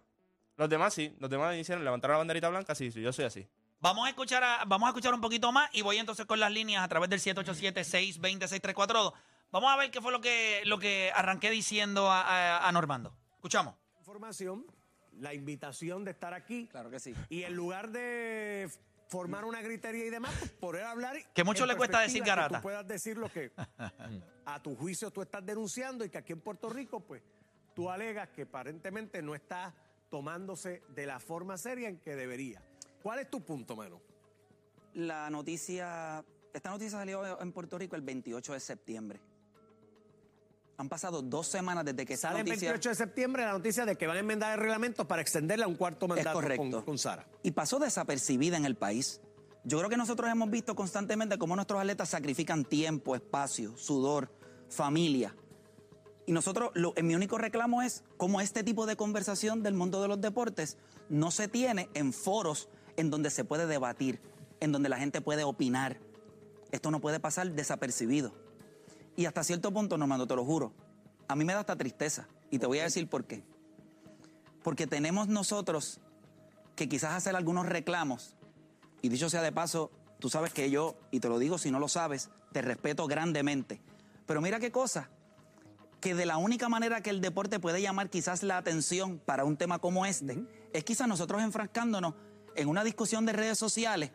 los 0.56 0.68
demás 0.68 0.92
sí, 0.92 1.16
los 1.18 1.30
demás 1.30 1.56
hicieron, 1.56 1.82
levantaron 1.84 2.14
la 2.14 2.18
banderita 2.18 2.48
blanca, 2.50 2.74
sí, 2.74 2.92
sí, 2.92 3.00
yo 3.00 3.12
soy 3.12 3.24
así. 3.24 3.48
Vamos 3.80 4.06
a 4.06 4.10
escuchar 4.10 4.44
a- 4.44 4.64
vamos 4.66 4.86
a 4.86 4.90
escuchar 4.90 5.14
un 5.14 5.20
poquito 5.22 5.50
más 5.52 5.70
y 5.72 5.80
voy 5.82 5.96
entonces 5.96 6.26
con 6.26 6.38
las 6.38 6.52
líneas 6.52 6.84
a 6.84 6.88
través 6.88 7.08
del 7.08 7.18
787-620-6342. 7.20 9.12
Vamos 9.50 9.72
a 9.72 9.76
ver 9.76 9.90
qué 9.90 10.00
fue 10.00 10.12
lo 10.12 10.20
que, 10.20 10.62
lo 10.66 10.78
que 10.78 11.10
arranqué 11.14 11.50
diciendo 11.50 12.10
a, 12.10 12.20
a- 12.22 12.68
a 12.68 12.72
Normando. 12.72 13.14
Escuchamos. 13.34 13.74
información, 13.98 14.66
la 15.20 15.34
invitación 15.34 16.04
de 16.04 16.10
estar 16.12 16.34
aquí. 16.34 16.66
Claro 16.70 16.90
que 16.90 16.98
sí. 17.00 17.14
Y 17.28 17.42
en 17.42 17.54
lugar 17.54 17.90
de 17.90 18.68
formar 19.08 19.44
una 19.44 19.60
gritería 19.60 20.06
y 20.06 20.10
demás, 20.10 20.34
pues, 20.38 20.50
poder 20.52 20.84
hablar. 20.84 21.16
y- 21.18 21.24
Que 21.34 21.44
mucho 21.44 21.66
le 21.66 21.76
cuesta 21.76 22.00
decir 22.00 22.22
que 22.22 22.28
garata. 22.30 22.56
tú 22.58 22.62
puedas 22.62 22.86
decir 22.88 23.18
lo 23.18 23.30
que 23.30 23.52
a 24.46 24.62
tu 24.62 24.74
juicio 24.74 25.10
tú 25.10 25.22
estás 25.22 25.44
denunciando 25.44 26.04
y 26.04 26.08
que 26.08 26.18
aquí 26.18 26.32
en 26.32 26.40
Puerto 26.40 26.68
Rico, 26.70 27.00
pues, 27.00 27.22
tú 27.74 27.90
alegas 27.90 28.28
que 28.30 28.42
aparentemente 28.42 29.20
no 29.22 29.34
está 29.34 29.74
tomándose 30.10 30.82
de 30.94 31.06
la 31.06 31.20
forma 31.20 31.56
seria 31.58 31.88
en 31.88 31.98
que 31.98 32.16
debería. 32.16 32.62
¿Cuál 33.02 33.18
es 33.20 33.30
tu 33.30 33.40
punto, 33.44 33.76
mano? 33.76 34.00
La 34.94 35.30
noticia, 35.30 36.24
esta 36.52 36.70
noticia 36.70 36.98
salió 36.98 37.40
en 37.40 37.52
Puerto 37.52 37.78
Rico 37.78 37.96
el 37.96 38.02
28 38.02 38.52
de 38.52 38.60
septiembre. 38.60 39.20
Han 40.82 40.88
pasado 40.88 41.22
dos 41.22 41.46
semanas 41.46 41.84
desde 41.84 42.04
que 42.04 42.14
esa 42.14 42.30
Sale 42.30 42.40
el 42.40 42.46
noticia... 42.46 42.70
28 42.70 42.88
de 42.88 42.94
septiembre 42.96 43.44
la 43.44 43.52
noticia 43.52 43.86
de 43.86 43.94
que 43.94 44.08
van 44.08 44.16
a 44.16 44.18
enmendar 44.18 44.54
el 44.54 44.58
reglamento 44.58 45.06
para 45.06 45.22
extenderle 45.22 45.64
a 45.64 45.68
un 45.68 45.76
cuarto 45.76 46.06
Es 46.06 46.08
mandato 46.08 46.32
correcto. 46.32 46.70
con, 46.72 46.82
con 46.82 46.98
Sara. 46.98 47.24
Y 47.44 47.52
pasó 47.52 47.78
desapercibida 47.78 48.56
en 48.56 48.64
el 48.64 48.74
país. 48.74 49.20
Yo 49.62 49.78
creo 49.78 49.88
que 49.88 49.96
nosotros 49.96 50.28
hemos 50.28 50.50
visto 50.50 50.74
constantemente 50.74 51.38
cómo 51.38 51.54
nuestros 51.54 51.78
atletas 51.80 52.08
sacrifican 52.08 52.64
tiempo, 52.64 53.14
espacio, 53.14 53.76
sudor, 53.78 54.34
familia, 54.68 55.36
Y 56.26 56.32
nosotros, 56.32 56.72
lo, 56.74 56.94
en 56.96 57.06
mi 57.06 57.14
único 57.14 57.38
reclamo 57.38 57.80
es 57.82 58.02
cómo 58.16 58.40
este 58.40 58.64
tipo 58.64 58.84
de 58.84 58.96
conversación 58.96 59.62
del 59.62 59.74
mundo 59.74 60.02
de 60.02 60.08
los 60.08 60.20
deportes 60.20 60.78
no 61.08 61.30
se 61.30 61.46
tiene 61.46 61.90
en 61.94 62.12
foros 62.12 62.68
en 62.96 63.08
donde 63.08 63.30
se 63.30 63.44
puede 63.44 63.68
debatir, 63.68 64.20
en 64.58 64.72
donde 64.72 64.88
la 64.88 64.98
gente 64.98 65.20
puede 65.20 65.44
opinar. 65.44 66.00
Esto 66.72 66.90
no 66.90 67.00
puede 67.00 67.20
pasar 67.20 67.52
desapercibido. 67.52 68.41
Y 69.16 69.26
hasta 69.26 69.44
cierto 69.44 69.72
punto, 69.72 69.98
Normando, 69.98 70.26
te 70.26 70.36
lo 70.36 70.44
juro, 70.44 70.72
a 71.28 71.36
mí 71.36 71.44
me 71.44 71.52
da 71.52 71.60
hasta 71.60 71.76
tristeza. 71.76 72.28
Y 72.50 72.58
te 72.58 72.66
voy 72.66 72.78
a 72.78 72.84
decir 72.84 73.08
por 73.08 73.24
qué. 73.24 73.42
Porque 74.62 74.86
tenemos 74.86 75.28
nosotros 75.28 76.00
que 76.76 76.88
quizás 76.88 77.12
hacer 77.12 77.36
algunos 77.36 77.66
reclamos. 77.66 78.36
Y 79.00 79.08
dicho 79.08 79.28
sea 79.28 79.42
de 79.42 79.52
paso, 79.52 79.90
tú 80.18 80.28
sabes 80.28 80.52
que 80.52 80.70
yo, 80.70 80.96
y 81.10 81.20
te 81.20 81.28
lo 81.28 81.38
digo 81.38 81.58
si 81.58 81.70
no 81.70 81.78
lo 81.78 81.88
sabes, 81.88 82.30
te 82.52 82.62
respeto 82.62 83.06
grandemente. 83.06 83.80
Pero 84.26 84.40
mira 84.40 84.60
qué 84.60 84.70
cosa, 84.70 85.10
que 86.00 86.14
de 86.14 86.26
la 86.26 86.36
única 86.36 86.68
manera 86.68 87.00
que 87.00 87.10
el 87.10 87.20
deporte 87.20 87.58
puede 87.58 87.82
llamar 87.82 88.10
quizás 88.10 88.42
la 88.42 88.56
atención 88.58 89.18
para 89.18 89.44
un 89.44 89.56
tema 89.56 89.78
como 89.78 90.06
este, 90.06 90.44
es 90.72 90.84
quizás 90.84 91.08
nosotros 91.08 91.42
enfrascándonos 91.42 92.14
en 92.54 92.68
una 92.68 92.84
discusión 92.84 93.26
de 93.26 93.32
redes 93.32 93.58
sociales 93.58 94.10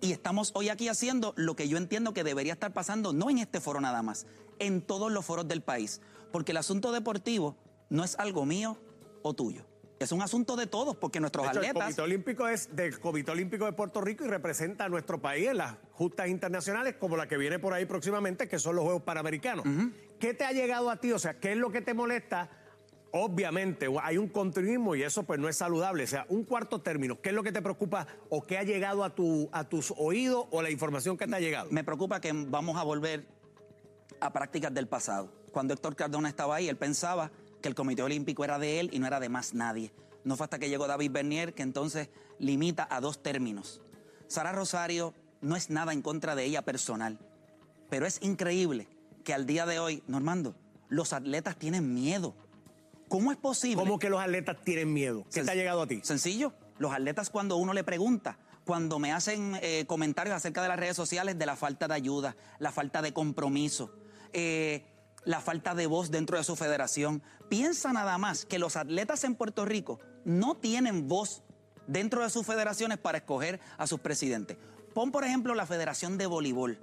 y 0.00 0.12
estamos 0.12 0.52
hoy 0.54 0.68
aquí 0.68 0.88
haciendo 0.88 1.32
lo 1.36 1.56
que 1.56 1.68
yo 1.68 1.78
entiendo 1.78 2.12
que 2.12 2.24
debería 2.24 2.52
estar 2.52 2.72
pasando, 2.72 3.12
no 3.12 3.30
en 3.30 3.38
este 3.38 3.60
foro 3.60 3.80
nada 3.80 4.02
más, 4.02 4.26
en 4.58 4.82
todos 4.82 5.10
los 5.10 5.24
foros 5.24 5.48
del 5.48 5.62
país. 5.62 6.00
Porque 6.32 6.52
el 6.52 6.58
asunto 6.58 6.92
deportivo 6.92 7.56
no 7.88 8.04
es 8.04 8.18
algo 8.18 8.44
mío 8.44 8.78
o 9.22 9.34
tuyo. 9.34 9.66
Es 9.98 10.12
un 10.12 10.20
asunto 10.20 10.56
de 10.56 10.66
todos, 10.66 10.94
porque 10.96 11.20
nuestros 11.20 11.44
De 11.44 11.50
hecho, 11.50 11.60
el 11.60 11.66
atletas. 11.66 11.84
Comité 11.84 12.02
Olímpico 12.02 12.48
es 12.48 12.76
del 12.76 13.00
Comité 13.00 13.30
Olímpico 13.30 13.64
de 13.64 13.72
Puerto 13.72 14.02
Rico 14.02 14.24
y 14.24 14.28
representa 14.28 14.84
a 14.84 14.88
nuestro 14.90 15.22
país 15.22 15.48
en 15.48 15.56
las 15.56 15.76
justas 15.92 16.28
internacionales 16.28 16.96
como 16.98 17.16
la 17.16 17.26
que 17.26 17.38
viene 17.38 17.58
por 17.58 17.72
ahí 17.72 17.86
próximamente, 17.86 18.46
que 18.46 18.58
son 18.58 18.76
los 18.76 18.84
Juegos 18.84 19.02
Panamericanos. 19.04 19.64
¿Qué 20.20 20.34
te 20.34 20.44
ha 20.44 20.52
llegado 20.52 20.90
a 20.90 21.00
ti? 21.00 21.12
O 21.12 21.18
sea, 21.18 21.40
¿qué 21.40 21.52
es 21.52 21.58
lo 21.58 21.70
que 21.70 21.80
te 21.80 21.94
molesta? 21.94 22.50
Obviamente, 23.12 23.88
hay 24.02 24.18
un 24.18 24.28
continuismo 24.28 24.94
y 24.94 25.02
eso 25.02 25.22
pues 25.22 25.38
no 25.40 25.48
es 25.48 25.56
saludable. 25.56 26.04
O 26.04 26.06
sea, 26.06 26.26
un 26.28 26.44
cuarto 26.44 26.80
término, 26.80 27.20
¿qué 27.20 27.30
es 27.30 27.34
lo 27.34 27.42
que 27.42 27.52
te 27.52 27.62
preocupa 27.62 28.06
o 28.28 28.46
qué 28.46 28.58
ha 28.58 28.62
llegado 28.62 29.04
a, 29.04 29.14
tu, 29.14 29.48
a 29.52 29.64
tus 29.64 29.94
oídos 29.96 30.46
o 30.50 30.60
la 30.60 30.70
información 30.70 31.16
que 31.16 31.26
te 31.26 31.34
ha 31.34 31.40
llegado? 31.40 31.68
Me 31.70 31.84
preocupa 31.84 32.20
que 32.20 32.32
vamos 32.32 32.76
a 32.76 32.82
volver 32.82 33.26
a 34.20 34.32
prácticas 34.32 34.72
del 34.74 34.88
pasado. 34.88 35.32
Cuando 35.52 35.72
Héctor 35.72 35.96
Cardona 35.96 36.28
estaba 36.28 36.56
ahí, 36.56 36.68
él 36.68 36.76
pensaba 36.76 37.30
que 37.62 37.68
el 37.68 37.74
Comité 37.74 38.02
Olímpico 38.02 38.44
era 38.44 38.58
de 38.58 38.80
él 38.80 38.90
y 38.92 38.98
no 38.98 39.06
era 39.06 39.20
de 39.20 39.28
más 39.28 39.54
nadie. 39.54 39.92
No 40.24 40.36
fue 40.36 40.44
hasta 40.44 40.58
que 40.58 40.68
llegó 40.68 40.86
David 40.86 41.12
Bernier 41.12 41.54
que 41.54 41.62
entonces 41.62 42.10
limita 42.38 42.86
a 42.90 43.00
dos 43.00 43.22
términos. 43.22 43.80
Sara 44.26 44.52
Rosario 44.52 45.14
no 45.40 45.56
es 45.56 45.70
nada 45.70 45.92
en 45.92 46.02
contra 46.02 46.34
de 46.34 46.44
ella 46.44 46.62
personal, 46.62 47.18
pero 47.88 48.06
es 48.06 48.20
increíble 48.22 48.88
que 49.24 49.34
al 49.34 49.46
día 49.46 49.66
de 49.66 49.78
hoy, 49.78 50.02
Normando, 50.06 50.54
los 50.88 51.12
atletas 51.12 51.56
tienen 51.56 51.94
miedo. 51.94 52.34
¿Cómo 53.08 53.30
es 53.32 53.38
posible? 53.38 53.76
¿Cómo 53.76 53.98
que 53.98 54.10
los 54.10 54.20
atletas 54.20 54.56
tienen 54.64 54.92
miedo? 54.92 55.24
¿Qué 55.32 55.42
te 55.42 55.50
ha 55.50 55.54
llegado 55.54 55.82
a 55.82 55.86
ti? 55.86 56.00
Sencillo. 56.02 56.52
Los 56.78 56.92
atletas 56.92 57.30
cuando 57.30 57.56
uno 57.56 57.72
le 57.72 57.84
pregunta, 57.84 58.38
cuando 58.64 58.98
me 58.98 59.12
hacen 59.12 59.58
eh, 59.62 59.84
comentarios 59.86 60.34
acerca 60.34 60.62
de 60.62 60.68
las 60.68 60.78
redes 60.78 60.96
sociales 60.96 61.38
de 61.38 61.46
la 61.46 61.56
falta 61.56 61.88
de 61.88 61.94
ayuda, 61.94 62.36
la 62.58 62.72
falta 62.72 63.00
de 63.00 63.12
compromiso, 63.12 63.94
eh, 64.32 64.84
la 65.24 65.40
falta 65.40 65.74
de 65.74 65.86
voz 65.86 66.10
dentro 66.10 66.36
de 66.36 66.44
su 66.44 66.56
federación, 66.56 67.22
piensa 67.48 67.92
nada 67.92 68.18
más 68.18 68.44
que 68.44 68.58
los 68.58 68.76
atletas 68.76 69.24
en 69.24 69.34
Puerto 69.34 69.64
Rico 69.64 70.00
no 70.24 70.56
tienen 70.56 71.06
voz 71.06 71.42
dentro 71.86 72.22
de 72.22 72.30
sus 72.30 72.44
federaciones 72.44 72.98
para 72.98 73.18
escoger 73.18 73.60
a 73.78 73.86
sus 73.86 74.00
presidentes. 74.00 74.56
Pon 74.92 75.12
por 75.12 75.24
ejemplo 75.24 75.54
la 75.54 75.66
Federación 75.66 76.18
de 76.18 76.26
Voleibol. 76.26 76.80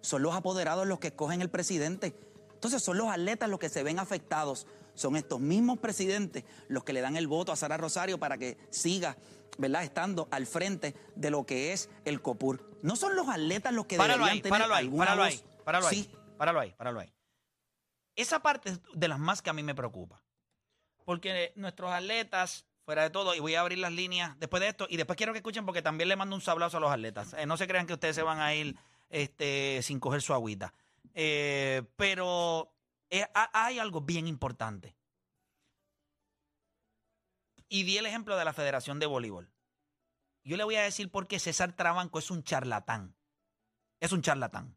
Son 0.00 0.22
los 0.22 0.34
apoderados 0.34 0.86
los 0.86 0.98
que 0.98 1.08
escogen 1.08 1.42
el 1.42 1.50
presidente. 1.50 2.16
Entonces 2.54 2.82
son 2.82 2.96
los 2.96 3.08
atletas 3.08 3.50
los 3.50 3.58
que 3.58 3.68
se 3.68 3.82
ven 3.82 3.98
afectados. 3.98 4.66
Son 5.00 5.16
estos 5.16 5.40
mismos 5.40 5.78
presidentes 5.78 6.44
los 6.68 6.84
que 6.84 6.92
le 6.92 7.00
dan 7.00 7.16
el 7.16 7.26
voto 7.26 7.52
a 7.52 7.56
Sara 7.56 7.78
Rosario 7.78 8.18
para 8.18 8.36
que 8.36 8.58
siga, 8.68 9.16
¿verdad?, 9.56 9.82
estando 9.82 10.28
al 10.30 10.46
frente 10.46 10.94
de 11.16 11.30
lo 11.30 11.46
que 11.46 11.72
es 11.72 11.88
el 12.04 12.20
COPUR. 12.20 12.78
No 12.82 12.96
son 12.96 13.16
los 13.16 13.26
atletas 13.30 13.72
los 13.72 13.86
que 13.86 13.96
Páralo 13.96 14.26
deberían 14.26 14.36
ahí, 14.36 14.42
tener 14.42 14.58
páralo 14.58 14.74
ahí, 14.74 14.84
alguna 14.84 15.06
páralo 15.06 15.22
voz. 15.22 15.30
ahí, 15.30 15.44
páralo 15.64 15.86
ahí, 15.86 15.96
Sí, 15.96 16.10
páralo 16.36 16.60
ahí, 16.60 16.74
páralo 16.76 17.00
ahí. 17.00 17.10
Esa 18.14 18.40
parte 18.40 18.68
es 18.68 18.80
de 18.92 19.08
las 19.08 19.18
más 19.18 19.40
que 19.40 19.48
a 19.48 19.54
mí 19.54 19.62
me 19.62 19.74
preocupa. 19.74 20.22
Porque 21.06 21.54
nuestros 21.56 21.90
atletas, 21.90 22.66
fuera 22.84 23.02
de 23.02 23.08
todo, 23.08 23.34
y 23.34 23.40
voy 23.40 23.54
a 23.54 23.62
abrir 23.62 23.78
las 23.78 23.92
líneas 23.92 24.38
después 24.38 24.60
de 24.60 24.68
esto, 24.68 24.86
y 24.90 24.98
después 24.98 25.16
quiero 25.16 25.32
que 25.32 25.38
escuchen 25.38 25.64
porque 25.64 25.80
también 25.80 26.10
le 26.10 26.16
mando 26.16 26.36
un 26.36 26.42
sablazo 26.42 26.76
a 26.76 26.80
los 26.80 26.92
atletas. 26.92 27.34
Eh, 27.38 27.46
no 27.46 27.56
se 27.56 27.66
crean 27.66 27.86
que 27.86 27.94
ustedes 27.94 28.16
se 28.16 28.22
van 28.22 28.38
a 28.38 28.54
ir 28.54 28.76
este, 29.08 29.80
sin 29.82 29.98
coger 29.98 30.20
su 30.20 30.34
agüita. 30.34 30.74
Eh, 31.14 31.84
pero 31.96 32.70
eh, 33.10 33.26
ha- 33.34 33.50
hay 33.66 33.78
algo 33.78 34.00
bien 34.00 34.26
importante. 34.26 34.96
Y 37.68 37.84
di 37.84 37.98
el 37.98 38.06
ejemplo 38.06 38.36
de 38.36 38.44
la 38.44 38.52
Federación 38.52 38.98
de 38.98 39.06
Voleibol. 39.06 39.52
Yo 40.44 40.56
le 40.56 40.64
voy 40.64 40.76
a 40.76 40.82
decir 40.82 41.10
por 41.10 41.28
qué 41.28 41.38
César 41.38 41.74
Trabanco 41.76 42.18
es 42.18 42.30
un 42.30 42.42
charlatán. 42.42 43.14
Es 44.00 44.12
un 44.12 44.22
charlatán. 44.22 44.76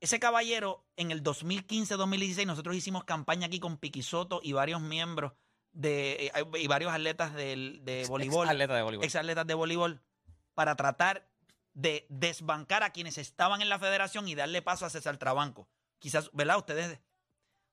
Ese 0.00 0.20
caballero, 0.20 0.86
en 0.96 1.10
el 1.10 1.22
2015-2016, 1.22 2.46
nosotros 2.46 2.76
hicimos 2.76 3.04
campaña 3.04 3.46
aquí 3.46 3.58
con 3.58 3.78
Piquisoto 3.78 4.40
y 4.42 4.52
varios 4.52 4.80
miembros 4.82 5.32
de, 5.72 6.26
eh, 6.26 6.32
y 6.60 6.66
varios 6.68 6.92
atletas 6.92 7.34
del- 7.34 7.80
de, 7.84 8.04
voleibol. 8.06 8.48
atleta 8.48 8.74
de 8.76 8.82
voleibol. 8.82 9.04
Ex 9.04 9.16
atletas 9.16 9.46
de 9.46 9.54
voleibol. 9.54 10.02
Para 10.52 10.76
tratar 10.76 11.28
de 11.72 12.06
desbancar 12.10 12.82
a 12.84 12.90
quienes 12.90 13.18
estaban 13.18 13.60
en 13.62 13.68
la 13.68 13.78
federación 13.80 14.28
y 14.28 14.34
darle 14.36 14.62
paso 14.62 14.84
a 14.86 14.90
César 14.90 15.16
Trabanco. 15.16 15.68
Quizás, 16.04 16.28
¿verdad? 16.34 16.58
Ustedes, 16.58 17.00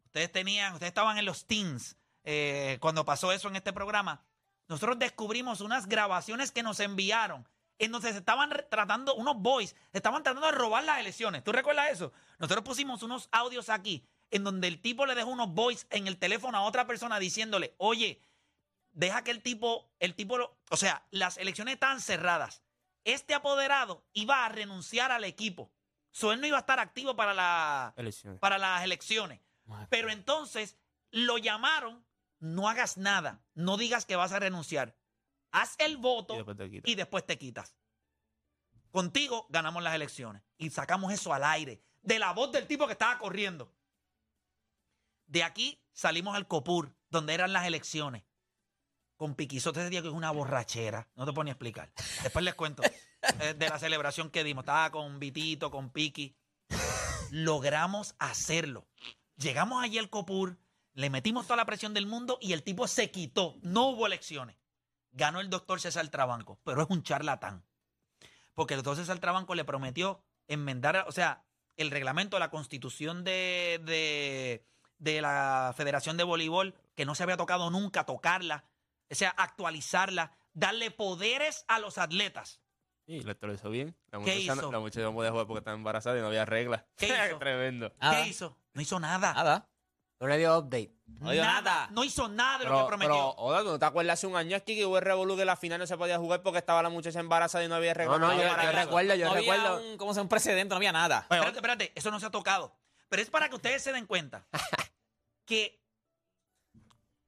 ustedes 0.05 0.31
tenían, 0.31 0.71
ustedes 0.71 0.91
estaban 0.91 1.17
en 1.17 1.25
los 1.25 1.45
teens 1.47 1.97
eh, 2.23 2.77
cuando 2.79 3.03
pasó 3.03 3.33
eso 3.33 3.49
en 3.49 3.57
este 3.57 3.73
programa. 3.73 4.23
Nosotros 4.69 4.97
descubrimos 4.97 5.59
unas 5.59 5.85
grabaciones 5.85 6.53
que 6.53 6.63
nos 6.63 6.79
enviaron 6.79 7.45
en 7.77 7.91
donde 7.91 8.09
se 8.13 8.19
estaban 8.19 8.49
tratando, 8.69 9.15
unos 9.15 9.35
boys, 9.35 9.71
se 9.91 9.97
estaban 9.97 10.23
tratando 10.23 10.45
de 10.47 10.53
robar 10.53 10.85
las 10.85 10.99
elecciones. 10.99 11.43
¿Tú 11.43 11.51
recuerdas 11.51 11.91
eso? 11.91 12.13
Nosotros 12.39 12.63
pusimos 12.63 13.03
unos 13.03 13.27
audios 13.33 13.67
aquí 13.67 14.07
en 14.29 14.45
donde 14.45 14.69
el 14.69 14.79
tipo 14.81 15.05
le 15.05 15.13
dejó 15.13 15.29
unos 15.31 15.53
boys 15.53 15.85
en 15.89 16.07
el 16.07 16.17
teléfono 16.17 16.57
a 16.57 16.61
otra 16.61 16.87
persona 16.87 17.19
diciéndole, 17.19 17.75
oye, 17.79 18.21
deja 18.93 19.25
que 19.25 19.31
el 19.31 19.43
tipo, 19.43 19.91
el 19.99 20.15
tipo, 20.15 20.37
lo- 20.37 20.57
o 20.69 20.77
sea, 20.77 21.05
las 21.11 21.35
elecciones 21.37 21.73
estaban 21.73 21.99
cerradas. 21.99 22.63
Este 23.03 23.33
apoderado 23.33 24.05
iba 24.13 24.45
a 24.45 24.47
renunciar 24.47 25.11
al 25.11 25.25
equipo. 25.25 25.69
So, 26.11 26.31
él 26.33 26.41
no 26.41 26.47
iba 26.47 26.57
a 26.57 26.61
estar 26.61 26.79
activo 26.79 27.15
para, 27.15 27.33
la, 27.33 27.93
Elecciones. 27.95 28.39
para 28.39 28.57
las 28.57 28.83
elecciones. 28.83 29.39
Pero 29.89 30.09
entonces 30.11 30.77
lo 31.11 31.37
llamaron, 31.37 32.05
no 32.39 32.67
hagas 32.67 32.97
nada, 32.97 33.41
no 33.53 33.77
digas 33.77 34.05
que 34.05 34.15
vas 34.17 34.33
a 34.33 34.39
renunciar. 34.39 34.97
Haz 35.51 35.75
el 35.79 35.97
voto 35.97 36.33
Y 36.33 36.37
después 36.37 36.57
te 36.57 36.69
quitas. 36.69 36.91
y 36.91 36.95
después 36.95 37.25
te 37.25 37.37
quitas. 37.37 37.75
Contigo 38.91 39.47
ganamos 39.49 39.81
las 39.83 39.95
elecciones 39.95 40.41
y 40.57 40.69
sacamos 40.69 41.13
eso 41.13 41.33
al 41.33 41.43
aire, 41.45 41.81
de 42.01 42.19
la 42.19 42.33
voz 42.33 42.51
del 42.51 42.67
tipo 42.67 42.87
que 42.87 42.93
estaba 42.93 43.17
corriendo. 43.17 43.73
De 45.27 45.43
aquí 45.43 45.81
salimos 45.93 46.35
al 46.35 46.47
Copur, 46.47 46.93
donde 47.09 47.33
eran 47.33 47.53
las 47.53 47.65
elecciones. 47.65 48.23
Con 49.15 49.35
Piquizote 49.35 49.79
ese 49.81 49.89
día 49.89 50.01
que 50.01 50.07
es 50.09 50.13
una 50.13 50.31
borrachera. 50.31 51.07
No 51.15 51.25
te 51.25 51.31
ponía 51.31 51.53
a 51.53 51.55
explicar. 51.55 51.93
Después 52.23 52.43
les 52.43 52.55
cuento 52.55 52.81
de 53.55 53.69
la 53.69 53.79
celebración 53.79 54.29
que 54.29 54.43
dimos. 54.43 54.63
Estaba 54.63 54.91
con 54.91 55.19
Vitito, 55.19 55.71
con 55.71 55.89
Piqui. 55.89 56.35
Logramos 57.31 58.15
hacerlo. 58.19 58.87
Llegamos 59.35 59.83
allí 59.83 59.97
al 59.97 60.09
Copur, 60.09 60.57
le 60.93 61.09
metimos 61.09 61.45
toda 61.45 61.57
la 61.57 61.65
presión 61.65 61.93
del 61.93 62.05
mundo 62.05 62.37
y 62.41 62.53
el 62.53 62.63
tipo 62.63 62.87
se 62.87 63.11
quitó. 63.11 63.55
No 63.61 63.87
hubo 63.89 64.05
elecciones. 64.05 64.57
Ganó 65.11 65.39
el 65.39 65.49
doctor 65.49 65.79
César 65.79 66.07
Trabanco, 66.09 66.59
pero 66.63 66.81
es 66.81 66.89
un 66.89 67.03
charlatán. 67.03 67.65
Porque 68.53 68.73
el 68.73 68.79
doctor 68.79 68.97
César 68.97 69.19
Trabanco 69.19 69.55
le 69.55 69.65
prometió 69.65 70.23
enmendar, 70.47 71.05
o 71.07 71.11
sea, 71.11 71.45
el 71.77 71.91
reglamento, 71.91 72.39
la 72.39 72.51
constitución 72.51 73.23
de, 73.23 73.81
de, 73.83 74.65
de 74.97 75.21
la 75.21 75.73
Federación 75.75 76.17
de 76.17 76.23
Voleibol, 76.23 76.75
que 76.95 77.05
no 77.05 77.15
se 77.15 77.23
había 77.23 77.37
tocado 77.37 77.69
nunca, 77.69 78.05
tocarla, 78.05 78.65
o 79.09 79.15
sea, 79.15 79.29
actualizarla, 79.29 80.35
darle 80.53 80.91
poderes 80.91 81.65
a 81.67 81.79
los 81.79 81.97
atletas. 81.97 82.61
Y 83.07 83.21
lo 83.21 83.33
lo 83.39 83.53
hizo 83.53 83.69
bien. 83.69 83.95
La 84.11 84.19
¿Qué 84.19 84.35
muchacha, 84.39 84.61
no- 84.61 84.71
la 84.71 84.79
muchacha 84.79 85.01
no 85.05 85.13
podía 85.13 85.31
jugar 85.31 85.47
porque 85.47 85.59
estaba 85.59 85.75
embarazada 85.75 86.17
y 86.17 86.21
no 86.21 86.27
había 86.27 86.45
reglas. 86.45 86.83
¿Qué 86.97 87.07
hizo? 87.29 87.39
Tremendo. 87.39 87.91
Nada. 87.99 88.23
¿Qué 88.23 88.29
hizo? 88.29 88.57
No 88.73 88.81
hizo 88.81 88.99
nada. 88.99 89.33
Nada. 89.33 89.67
No 90.19 90.27
le 90.27 90.37
dio 90.37 90.55
update. 90.59 90.93
No 91.19 91.31
dio 91.31 91.43
nada. 91.43 91.87
No 91.91 92.03
hizo 92.03 92.27
nada 92.29 92.59
de 92.59 92.65
lo 92.65 92.69
Pero, 92.71 92.81
que 92.83 92.87
prometió. 92.89 93.11
pero, 93.13 93.29
Oda, 93.43 93.61
¿tú 93.63 93.65
no 93.69 93.79
te 93.79 93.85
acuerdas 93.85 94.13
hace 94.19 94.27
un 94.27 94.35
año 94.35 94.55
aquí 94.55 94.75
que 94.75 94.85
hubo 94.85 94.97
el 94.99 95.03
revolú 95.03 95.35
que 95.35 95.45
la 95.45 95.55
final 95.57 95.79
no 95.79 95.87
se 95.87 95.97
podía 95.97 96.19
jugar 96.19 96.43
porque 96.43 96.59
estaba 96.59 96.83
la 96.83 96.89
muchacha 96.89 97.19
embarazada 97.19 97.63
y 97.65 97.67
no 97.67 97.73
había 97.75 97.93
reglas? 97.95 98.19
No, 98.19 98.27
no, 98.27 98.33
yo, 98.41 98.47
para 98.47 98.63
yo 98.63 98.69
eso. 98.69 98.79
recuerdo, 98.79 99.15
yo 99.15 99.25
no 99.25 99.31
había 99.31 99.53
recuerdo. 99.55 99.81
un, 99.91 99.97
¿cómo 99.97 100.13
se 100.13 100.17
llama? 100.19 100.23
un 100.23 100.29
precedente, 100.29 100.69
no 100.69 100.75
había 100.75 100.91
nada. 100.91 101.21
espérate, 101.29 101.55
espérate, 101.57 101.91
eso 101.95 102.11
no 102.11 102.19
se 102.19 102.27
ha 102.27 102.29
tocado. 102.29 102.77
Pero 103.09 103.23
es 103.23 103.29
para 103.31 103.49
que 103.49 103.55
ustedes 103.55 103.81
se 103.81 103.91
den 103.91 104.05
cuenta 104.05 104.47
que 105.45 105.81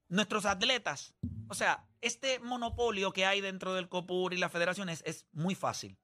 nuestros 0.08 0.46
atletas, 0.46 1.16
o 1.50 1.56
sea, 1.56 1.84
este 2.04 2.40
monopolio 2.40 3.14
que 3.14 3.26
hay 3.26 3.42
dentro 3.42 3.74
del 3.74 3.90
COPUR 3.90 4.34
y 4.34 4.38
las 4.38 4.52
federaciones 4.52 5.02
es 5.06 5.26
muy 5.32 5.56
fácil. 5.56 5.98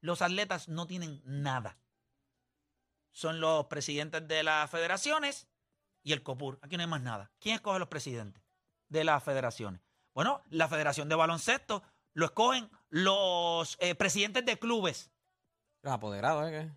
Los 0.00 0.22
atletas 0.22 0.68
no 0.68 0.86
tienen 0.86 1.22
nada. 1.24 1.78
son 3.12 3.40
los 3.40 3.66
presidentes 3.66 4.26
de 4.26 4.42
las 4.42 4.68
federaciones 4.68 5.46
y 6.02 6.12
el 6.12 6.22
COPUR. 6.22 6.58
Aquí 6.62 6.76
no 6.76 6.82
hay 6.82 6.88
más 6.88 7.00
nada. 7.00 7.30
¿Quién 7.38 7.54
escoge 7.54 7.78
los 7.78 7.88
presidentes 7.88 8.42
de 8.88 9.04
las 9.04 9.22
federaciones? 9.22 9.80
Bueno, 10.14 10.42
la 10.50 10.68
Federación 10.68 11.08
de 11.08 11.14
Baloncesto 11.14 11.82
lo 12.12 12.26
escogen 12.26 12.70
los 12.88 13.76
eh, 13.80 13.94
presidentes 13.94 14.44
de 14.44 14.58
clubes. 14.58 15.10
Los 15.82 15.92
apoderados, 15.92 16.50
¿eh? 16.50 16.70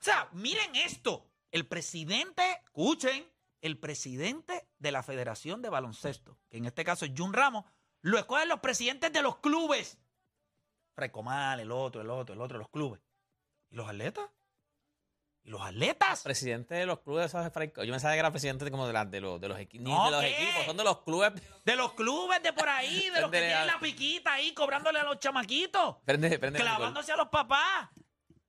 O 0.00 0.04
sea, 0.04 0.28
miren 0.32 0.76
esto. 0.76 1.24
El 1.50 1.66
presidente, 1.66 2.42
escuchen, 2.64 3.26
el 3.60 3.78
presidente 3.78 4.68
de 4.78 4.92
la 4.92 5.02
Federación 5.02 5.62
de 5.62 5.68
Baloncesto, 5.68 6.38
que 6.50 6.58
en 6.58 6.66
este 6.66 6.84
caso 6.84 7.04
es 7.04 7.12
Jun 7.16 7.32
Ramos, 7.32 7.64
lo 8.02 8.18
escogen 8.18 8.48
los 8.48 8.60
presidentes 8.60 9.12
de 9.12 9.22
los 9.22 9.38
clubes. 9.38 9.98
Recomal, 10.96 11.60
el 11.60 11.70
otro, 11.70 12.00
el 12.00 12.10
otro, 12.10 12.34
el 12.34 12.40
otro, 12.40 12.58
los 12.58 12.68
clubes. 12.70 13.00
¿Y 13.70 13.76
los 13.76 13.88
atletas? 13.88 14.24
¿Y 15.44 15.50
los 15.50 15.60
atletas? 15.62 16.22
Presidente 16.22 16.74
de 16.74 16.86
los 16.86 17.00
clubes, 17.00 17.26
esos 17.26 17.44
de 17.44 17.50
Franco. 17.50 17.84
Yo 17.84 17.92
pensaba 17.92 18.14
que 18.14 18.18
era 18.20 18.30
presidente 18.30 18.64
de, 18.64 18.70
como 18.70 18.86
de, 18.86 18.92
la- 18.92 19.04
de 19.04 19.20
los, 19.20 19.40
de 19.40 19.48
los, 19.48 19.58
equi- 19.58 19.80
No, 19.80 20.06
de 20.06 20.10
los 20.10 20.24
equipos, 20.24 20.64
son 20.66 20.76
de 20.76 20.84
los 20.84 21.02
clubes. 21.02 21.32
De 21.64 21.76
los 21.76 21.92
clubes 21.94 22.42
de 22.42 22.52
por 22.52 22.68
ahí, 22.68 23.08
de 23.10 23.20
los 23.20 23.30
que 23.30 23.38
tienen 23.40 23.66
la 23.66 23.78
piquita 23.80 24.32
ahí, 24.34 24.52
cobrándole 24.54 24.98
a 24.98 25.04
los 25.04 25.18
chamaquitos. 25.18 25.96
Prende, 26.04 26.38
prende 26.38 26.58
clavándose 26.58 27.12
a 27.12 27.16
los 27.16 27.28
papás. 27.28 27.88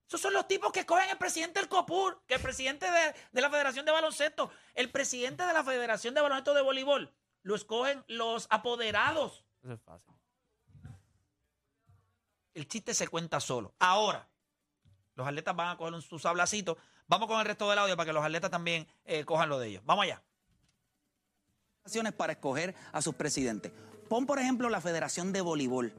Esos 0.09 0.21
son 0.21 0.33
los 0.33 0.47
tipos 0.47 0.71
que 0.71 0.79
escogen 0.79 1.07
el 1.07 1.19
presidente 1.19 1.59
del 1.59 1.69
COPUR, 1.69 2.23
que 2.25 2.33
el 2.33 2.41
presidente 2.41 2.89
de, 2.89 3.13
de 3.31 3.41
la 3.41 3.49
Federación 3.51 3.85
de 3.85 3.91
Baloncesto, 3.91 4.49
el 4.73 4.89
presidente 4.89 5.45
de 5.45 5.53
la 5.53 5.63
Federación 5.63 6.15
de 6.15 6.21
Baloncesto 6.21 6.55
de 6.55 6.63
Voleibol, 6.63 7.13
lo 7.43 7.53
escogen 7.53 8.03
los 8.07 8.47
apoderados. 8.49 9.45
Eso 9.61 9.73
es 9.73 9.81
fácil. 9.81 10.15
El 12.55 12.67
chiste 12.67 12.95
se 12.95 13.07
cuenta 13.07 13.39
solo. 13.39 13.75
Ahora, 13.77 14.27
los 15.13 15.27
atletas 15.27 15.55
van 15.55 15.67
a 15.67 15.77
coger 15.77 15.93
un, 15.93 16.01
su 16.01 16.17
sablacito. 16.17 16.75
Vamos 17.05 17.27
con 17.27 17.39
el 17.39 17.45
resto 17.45 17.69
del 17.69 17.77
audio 17.77 17.95
para 17.95 18.07
que 18.07 18.13
los 18.13 18.25
atletas 18.25 18.49
también 18.49 18.87
eh, 19.05 19.23
cojan 19.25 19.47
lo 19.47 19.59
de 19.59 19.67
ellos. 19.67 19.83
Vamos 19.85 20.05
allá. 20.05 20.23
para 22.17 22.33
escoger 22.33 22.73
a 22.93 23.03
sus 23.03 23.13
presidentes. 23.13 23.71
Pon, 24.09 24.25
por 24.25 24.39
ejemplo, 24.39 24.69
la 24.69 24.81
Federación 24.81 25.31
de 25.33 25.41
Voleibol. 25.41 25.93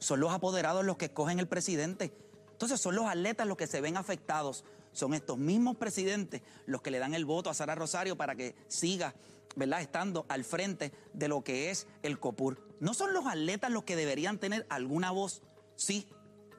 Son 0.00 0.18
los 0.18 0.32
apoderados 0.32 0.84
los 0.84 0.96
que 0.96 1.04
escogen 1.04 1.38
el 1.38 1.46
presidente. 1.46 2.25
Entonces 2.56 2.80
son 2.80 2.94
los 2.94 3.04
atletas 3.04 3.46
los 3.46 3.58
que 3.58 3.66
se 3.66 3.82
ven 3.82 3.98
afectados. 3.98 4.64
Son 4.92 5.12
estos 5.12 5.36
mismos 5.36 5.76
presidentes 5.76 6.40
los 6.64 6.80
que 6.80 6.90
le 6.90 6.98
dan 6.98 7.12
el 7.12 7.26
voto 7.26 7.50
a 7.50 7.54
Sara 7.54 7.74
Rosario 7.74 8.16
para 8.16 8.34
que 8.34 8.54
siga, 8.66 9.14
¿verdad?, 9.56 9.82
estando 9.82 10.24
al 10.30 10.42
frente 10.42 10.90
de 11.12 11.28
lo 11.28 11.44
que 11.44 11.70
es 11.70 11.86
el 12.02 12.18
COPUR. 12.18 12.58
No 12.80 12.94
son 12.94 13.12
los 13.12 13.26
atletas 13.26 13.70
los 13.70 13.84
que 13.84 13.94
deberían 13.94 14.38
tener 14.38 14.66
alguna 14.70 15.10
voz. 15.10 15.42
Sí, 15.76 16.08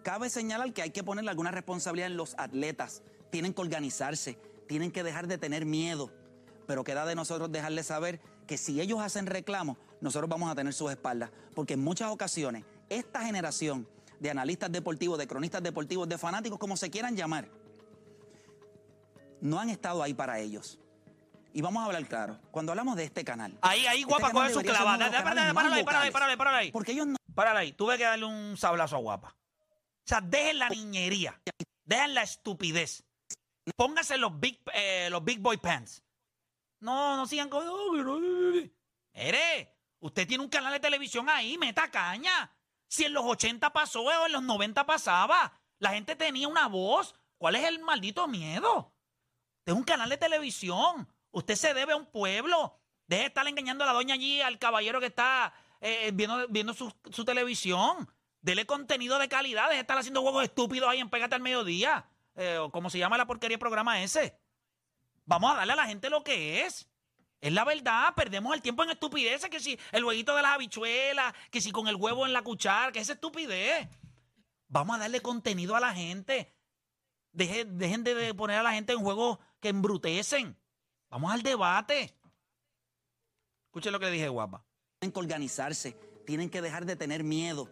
cabe 0.04 0.30
señalar 0.30 0.72
que 0.72 0.84
hay 0.84 0.92
que 0.92 1.04
ponerle 1.04 1.32
alguna 1.32 1.50
responsabilidad 1.50 2.12
en 2.12 2.18
los 2.18 2.36
atletas. 2.38 3.02
Tienen 3.32 3.56
que 3.56 3.62
organizarse, 3.62 4.38
tienen 4.68 4.92
que 4.92 5.02
dejar 5.02 5.26
de 5.26 5.40
tener 5.40 5.66
miedo 5.66 6.12
pero 6.68 6.84
queda 6.84 7.06
de 7.06 7.16
nosotros 7.16 7.52
dejarles 7.52 7.88
saber 7.88 8.20
que 8.46 8.58
si 8.58 8.80
ellos 8.80 9.00
hacen 9.00 9.26
reclamos, 9.26 9.78
nosotros 10.02 10.30
vamos 10.30 10.52
a 10.52 10.56
tener 10.56 10.74
sus 10.74 10.92
espaldas, 10.92 11.32
porque 11.56 11.74
en 11.74 11.84
muchas 11.84 12.12
ocasiones 12.12 12.66
esta 12.90 13.22
generación 13.22 13.88
de 14.20 14.30
analistas 14.30 14.72
deportivos, 14.72 15.18
de 15.18 15.28
cronistas 15.28 15.62
deportivos, 15.64 16.08
de 16.10 16.18
fanáticos, 16.18 16.58
como 16.60 16.76
se 16.78 16.90
quieran 16.90 17.16
llamar, 17.16 17.50
no 19.42 19.60
han 19.60 19.70
estado 19.70 20.02
ahí 20.04 20.14
para 20.14 20.40
ellos. 20.40 20.80
Y 21.54 21.62
vamos 21.62 21.82
a 21.82 21.86
hablar 21.86 22.06
claro, 22.08 22.40
cuando 22.52 22.72
hablamos 22.72 22.96
de 22.98 23.06
este 23.06 23.24
canal, 23.24 23.58
Ahí, 23.62 23.86
ahí, 23.88 24.02
Este 24.02 24.06
guapa, 24.12 24.32
coge 24.32 24.50
su 24.50 24.60
debería 24.60 24.74
ser 24.74 24.82
clava. 24.84 24.96
uno 24.96 25.06
de 25.06 25.12
los 25.12 25.22
Párale, 25.24 25.30
canales 25.36 25.54
párale, 25.54 25.54
más 25.54 25.78
ahí, 25.78 25.84
párale, 25.84 26.04
ahí, 26.06 26.10
vocales. 26.10 26.14
párale, 26.14 26.38
párale 26.38 26.58
ahí. 26.58 26.72
porque 26.72 26.92
ellos 26.92 27.08
no 27.08 27.18
Párale 27.34 27.60
ahí. 27.60 27.72
Tuve 27.74 27.98
que 27.98 28.04
darle 28.04 28.26
un 28.26 28.58
sablazo 28.58 28.96
a 28.96 29.00
guapa. 29.00 29.30
O 29.30 30.04
sea, 30.10 30.22
dejen 30.22 30.58
la 30.60 30.70
niñería. 30.70 31.40
Dejen 31.86 32.14
la 32.16 32.24
estupidez. 32.24 33.04
Pónganse 33.76 34.18
los 34.18 34.40
big, 34.40 34.60
eh, 34.74 35.08
los 35.12 35.24
big 35.24 35.40
boy 35.40 35.58
pants. 35.58 36.04
No, 36.80 37.16
no 37.16 37.28
sigan 37.28 37.50
con. 37.50 37.64
Mire, 39.14 39.76
usted 40.00 40.28
tiene 40.28 40.44
un 40.44 40.50
canal 40.50 40.74
de 40.74 40.80
televisión 40.80 41.30
ahí, 41.30 41.58
meta 41.58 41.90
caña. 41.92 42.52
Si 42.88 43.06
en 43.06 43.14
los 43.14 43.26
80 43.26 43.72
pasó 43.74 44.04
o 44.04 44.26
en 44.26 44.32
los 44.32 44.44
90 44.44 44.86
pasaba, 44.86 45.54
la 45.80 45.92
gente 45.92 46.16
tenía 46.16 46.48
una 46.48 46.68
voz. 46.68 47.16
¿Cuál 47.38 47.56
es 47.56 47.66
el 47.66 47.80
maldito 47.80 48.28
miedo? 48.28 48.94
Usted 49.60 49.74
es 49.74 49.78
un 49.78 49.84
canal 49.84 50.10
de 50.10 50.18
televisión. 50.18 51.08
Usted 51.32 51.56
se 51.56 51.74
debe 51.74 51.94
a 51.94 51.98
un 51.98 52.06
pueblo. 52.06 52.80
Deje 53.08 53.24
de 53.24 53.28
estar 53.28 53.48
engañando 53.48 53.84
a 53.84 53.88
la 53.88 53.94
doña 53.94 54.16
allí, 54.16 54.42
al 54.42 54.60
caballero 54.60 55.00
que 55.00 55.08
está 55.08 55.54
eh, 55.82 56.12
viendo, 56.14 56.48
viendo 56.48 56.74
su, 56.74 57.26
televisión. 57.26 58.10
Dele 58.42 58.66
contenido 58.66 59.20
de 59.20 59.28
calidad. 59.28 59.66
Deje 59.66 59.76
de 59.76 59.82
estar 59.82 59.98
haciendo 59.98 60.22
juegos 60.22 60.44
estúpidos 60.44 60.90
ahí 60.90 61.00
en 61.00 61.10
Pégate 61.10 61.36
al 61.36 61.42
Mediodía. 61.42 62.10
Eh, 62.36 62.58
o 62.58 62.72
como 62.72 62.90
se 62.90 63.00
llama 63.00 63.18
la 63.18 63.28
porquería 63.28 63.60
programa 63.60 64.02
ese. 64.02 64.40
Vamos 65.26 65.52
a 65.52 65.56
darle 65.56 65.74
a 65.74 65.78
la 65.78 65.88
gente 65.88 66.10
lo 66.10 66.24
que 66.24 66.66
es. 66.66 66.88
Es 67.40 67.54
la 67.54 67.64
verdad, 67.66 68.14
perdemos 68.16 68.56
el 68.56 68.62
tiempo 68.62 68.84
en 68.84 68.90
estupideces, 68.90 69.50
que 69.50 69.60
si 69.60 69.78
el 69.92 70.04
huevito 70.04 70.36
de 70.36 70.42
las 70.42 70.56
habichuelas, 70.56 71.34
que 71.52 71.62
si 71.62 71.72
con 71.72 71.88
el 71.88 71.96
huevo 71.96 72.26
en 72.26 72.34
la 72.34 72.42
cuchara, 72.42 72.92
que 72.92 73.00
es 73.00 73.10
estupidez. 73.10 73.88
Vamos 74.68 74.96
a 74.96 75.00
darle 75.00 75.22
contenido 75.22 75.76
a 75.76 75.80
la 75.80 75.94
gente. 75.94 76.54
Deje- 77.34 77.66
dejen 77.66 78.04
de, 78.04 78.34
poner 78.34 78.58
a 78.58 78.64
la 78.64 78.74
gente 78.74 78.94
en 78.94 79.00
juegos 79.00 79.38
que 79.60 79.70
embrutecen. 79.70 80.58
Vamos 81.10 81.32
al 81.32 81.44
debate. 81.44 82.14
Escuchen 83.68 83.94
lo 83.94 84.00
que 84.00 84.10
dije, 84.10 84.28
guapa. 84.30 84.64
tienen 85.00 85.14
que 85.14 85.20
organizarse, 85.20 85.96
tienen 86.26 86.50
que 86.50 86.62
dejar 86.62 86.86
de 86.86 86.96
tener 86.96 87.24
miedo. 87.24 87.70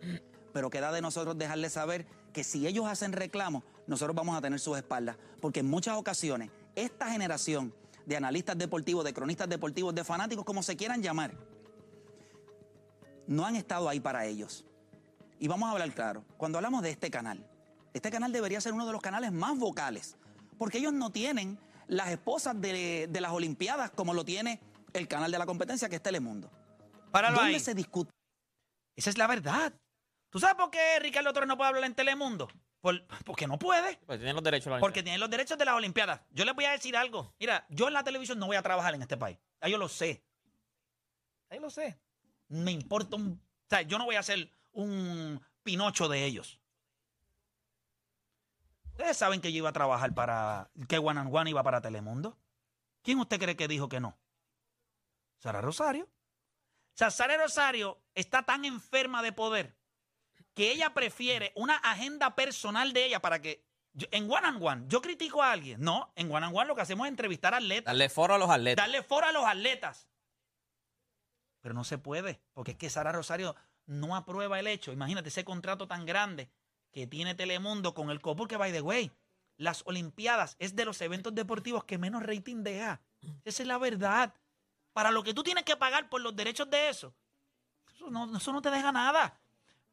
Pero 0.53 0.69
queda 0.69 0.91
de 0.91 1.01
nosotros 1.01 1.37
dejarles 1.37 1.73
saber 1.73 2.05
que 2.31 2.43
si 2.43 2.67
ellos 2.67 2.85
hacen 2.85 3.11
reclamos, 3.13 3.63
nosotros 3.87 4.15
vamos 4.15 4.37
a 4.37 4.41
tener 4.41 4.59
sus 4.59 4.77
espaldas. 4.77 5.17
Porque 5.41 5.61
en 5.61 5.67
muchas 5.69 5.97
ocasiones, 5.97 6.51
esta 6.75 7.09
generación 7.09 7.73
de 8.05 8.17
analistas 8.17 8.57
deportivos, 8.57 9.03
de 9.03 9.13
cronistas 9.13 9.49
deportivos, 9.49 9.93
de 9.93 10.03
fanáticos, 10.03 10.45
como 10.45 10.63
se 10.63 10.75
quieran 10.75 11.01
llamar, 11.01 11.33
no 13.27 13.45
han 13.45 13.55
estado 13.55 13.89
ahí 13.89 13.99
para 13.99 14.25
ellos. 14.25 14.65
Y 15.39 15.47
vamos 15.47 15.67
a 15.67 15.71
hablar 15.73 15.91
claro, 15.93 16.23
cuando 16.37 16.57
hablamos 16.57 16.81
de 16.81 16.91
este 16.91 17.09
canal, 17.09 17.45
este 17.93 18.11
canal 18.11 18.31
debería 18.31 18.61
ser 18.61 18.73
uno 18.73 18.85
de 18.85 18.91
los 18.91 19.01
canales 19.01 19.31
más 19.31 19.57
vocales, 19.57 20.17
porque 20.57 20.77
ellos 20.77 20.93
no 20.93 21.11
tienen 21.11 21.59
las 21.87 22.09
esposas 22.09 22.59
de, 22.59 23.07
de 23.09 23.21
las 23.21 23.31
Olimpiadas 23.31 23.91
como 23.91 24.13
lo 24.13 24.23
tiene 24.25 24.61
el 24.93 25.07
canal 25.07 25.31
de 25.31 25.37
la 25.37 25.45
competencia, 25.45 25.89
que 25.89 25.97
es 25.97 26.03
Telemundo. 26.03 26.49
Páralo 27.11 27.37
¿Dónde 27.37 27.55
ahí. 27.55 27.59
se 27.59 27.73
discute? 27.73 28.11
Esa 28.95 29.09
es 29.09 29.17
la 29.17 29.27
verdad. 29.27 29.73
¿Tú 30.29 30.39
sabes 30.39 30.55
por 30.55 30.69
qué 30.69 30.99
Ricardo 30.99 31.31
Torres 31.33 31.47
no 31.47 31.57
puede 31.57 31.69
hablar 31.69 31.83
en 31.85 31.95
Telemundo? 31.95 32.47
Por- 32.85 33.03
porque 33.25 33.47
no 33.47 33.57
puede. 33.57 33.95
Tienen 33.95 34.35
los 34.35 34.43
derechos. 34.43 34.71
la 34.71 34.79
Porque 34.79 35.01
tienen 35.01 35.19
los 35.19 35.27
derechos 35.27 35.57
de 35.57 35.65
las 35.65 35.73
Olimpiadas. 35.73 36.21
Yo 36.29 36.45
les 36.45 36.53
voy 36.53 36.65
a 36.65 36.71
decir 36.71 36.95
algo. 36.95 37.33
Mira, 37.39 37.65
yo 37.69 37.87
en 37.87 37.93
la 37.95 38.03
televisión 38.03 38.37
no 38.37 38.45
voy 38.45 38.57
a 38.57 38.61
trabajar 38.61 38.93
en 38.93 39.01
este 39.01 39.17
país. 39.17 39.39
Ahí 39.59 39.71
yo 39.71 39.79
lo 39.79 39.89
sé. 39.89 40.23
Ahí 41.49 41.59
lo 41.59 41.71
sé. 41.71 41.99
Me 42.47 42.71
importa 42.71 43.15
un... 43.15 43.41
O 43.41 43.67
sea, 43.67 43.81
yo 43.81 43.97
no 43.97 44.05
voy 44.05 44.17
a 44.17 44.21
ser 44.21 44.51
un 44.71 45.41
pinocho 45.63 46.07
de 46.07 46.25
ellos. 46.25 46.59
Ustedes 48.91 49.17
saben 49.17 49.41
que 49.41 49.51
yo 49.51 49.57
iba 49.57 49.69
a 49.69 49.73
trabajar 49.73 50.13
para... 50.13 50.69
Que 50.87 50.99
One 50.99 51.19
and 51.21 51.35
One 51.35 51.49
iba 51.49 51.63
para 51.63 51.81
Telemundo. 51.81 52.37
¿Quién 53.01 53.17
usted 53.17 53.39
cree 53.39 53.55
que 53.55 53.67
dijo 53.67 53.89
que 53.89 53.99
no? 53.99 54.15
Sara 55.39 55.59
Rosario. 55.59 56.03
O 56.05 56.97
sea, 56.97 57.09
Sara 57.09 57.35
Rosario 57.35 57.99
está 58.13 58.43
tan 58.43 58.63
enferma 58.63 59.23
de 59.23 59.31
poder 59.31 59.75
que 60.55 60.71
ella 60.71 60.93
prefiere 60.93 61.51
una 61.55 61.75
agenda 61.75 62.33
personal 62.33 62.93
de 62.93 63.05
ella 63.05 63.21
para 63.21 63.41
que 63.41 63.63
yo- 63.93 64.07
en 64.11 64.23
One 64.31 64.47
and 64.47 64.63
One 64.63 64.85
yo 64.87 65.01
critico 65.01 65.43
a 65.43 65.51
alguien. 65.51 65.81
No, 65.81 66.11
en 66.15 66.31
One 66.31 66.47
and 66.47 66.55
One 66.57 66.65
lo 66.67 66.75
que 66.75 66.81
hacemos 66.81 67.05
es 67.05 67.11
entrevistar 67.11 67.53
a 67.53 67.57
atletas, 67.57 67.85
Darle 67.85 68.09
foro 68.09 68.33
a 68.33 68.37
los 68.39 68.49
atletas. 68.49 68.83
darle 68.83 69.03
foro 69.03 69.27
a 69.27 69.31
los 69.31 69.45
atletas. 69.45 70.07
Pero 71.61 71.73
no 71.73 71.83
se 71.83 71.97
puede, 71.97 72.41
porque 72.53 72.71
es 72.71 72.77
que 72.77 72.89
Sara 72.89 73.11
Rosario 73.11 73.55
no 73.85 74.15
aprueba 74.15 74.59
el 74.59 74.67
hecho. 74.67 74.91
Imagínate 74.91 75.29
ese 75.29 75.43
contrato 75.43 75.87
tan 75.87 76.05
grande 76.05 76.49
que 76.91 77.07
tiene 77.07 77.35
Telemundo 77.35 77.93
con 77.93 78.09
el 78.09 78.21
COPUR, 78.21 78.47
que 78.47 78.57
by 78.57 78.71
the 78.71 78.81
way, 78.81 79.11
las 79.57 79.83
Olimpiadas 79.85 80.55
es 80.59 80.75
de 80.75 80.85
los 80.85 81.01
eventos 81.01 81.33
deportivos 81.33 81.83
que 81.85 81.97
menos 81.97 82.23
rating 82.23 82.63
deja. 82.63 83.01
Esa 83.43 83.63
es 83.63 83.67
la 83.67 83.77
verdad. 83.77 84.33
Para 84.93 85.11
lo 85.11 85.23
que 85.23 85.33
tú 85.33 85.43
tienes 85.43 85.63
que 85.65 85.75
pagar 85.75 86.07
por 86.09 86.21
los 86.21 86.35
derechos 86.35 86.69
de 86.69 86.89
eso, 86.89 87.13
eso 87.93 88.09
no, 88.09 88.37
eso 88.37 88.53
no 88.53 88.61
te 88.61 88.69
deja 88.71 88.91
nada. 88.91 89.37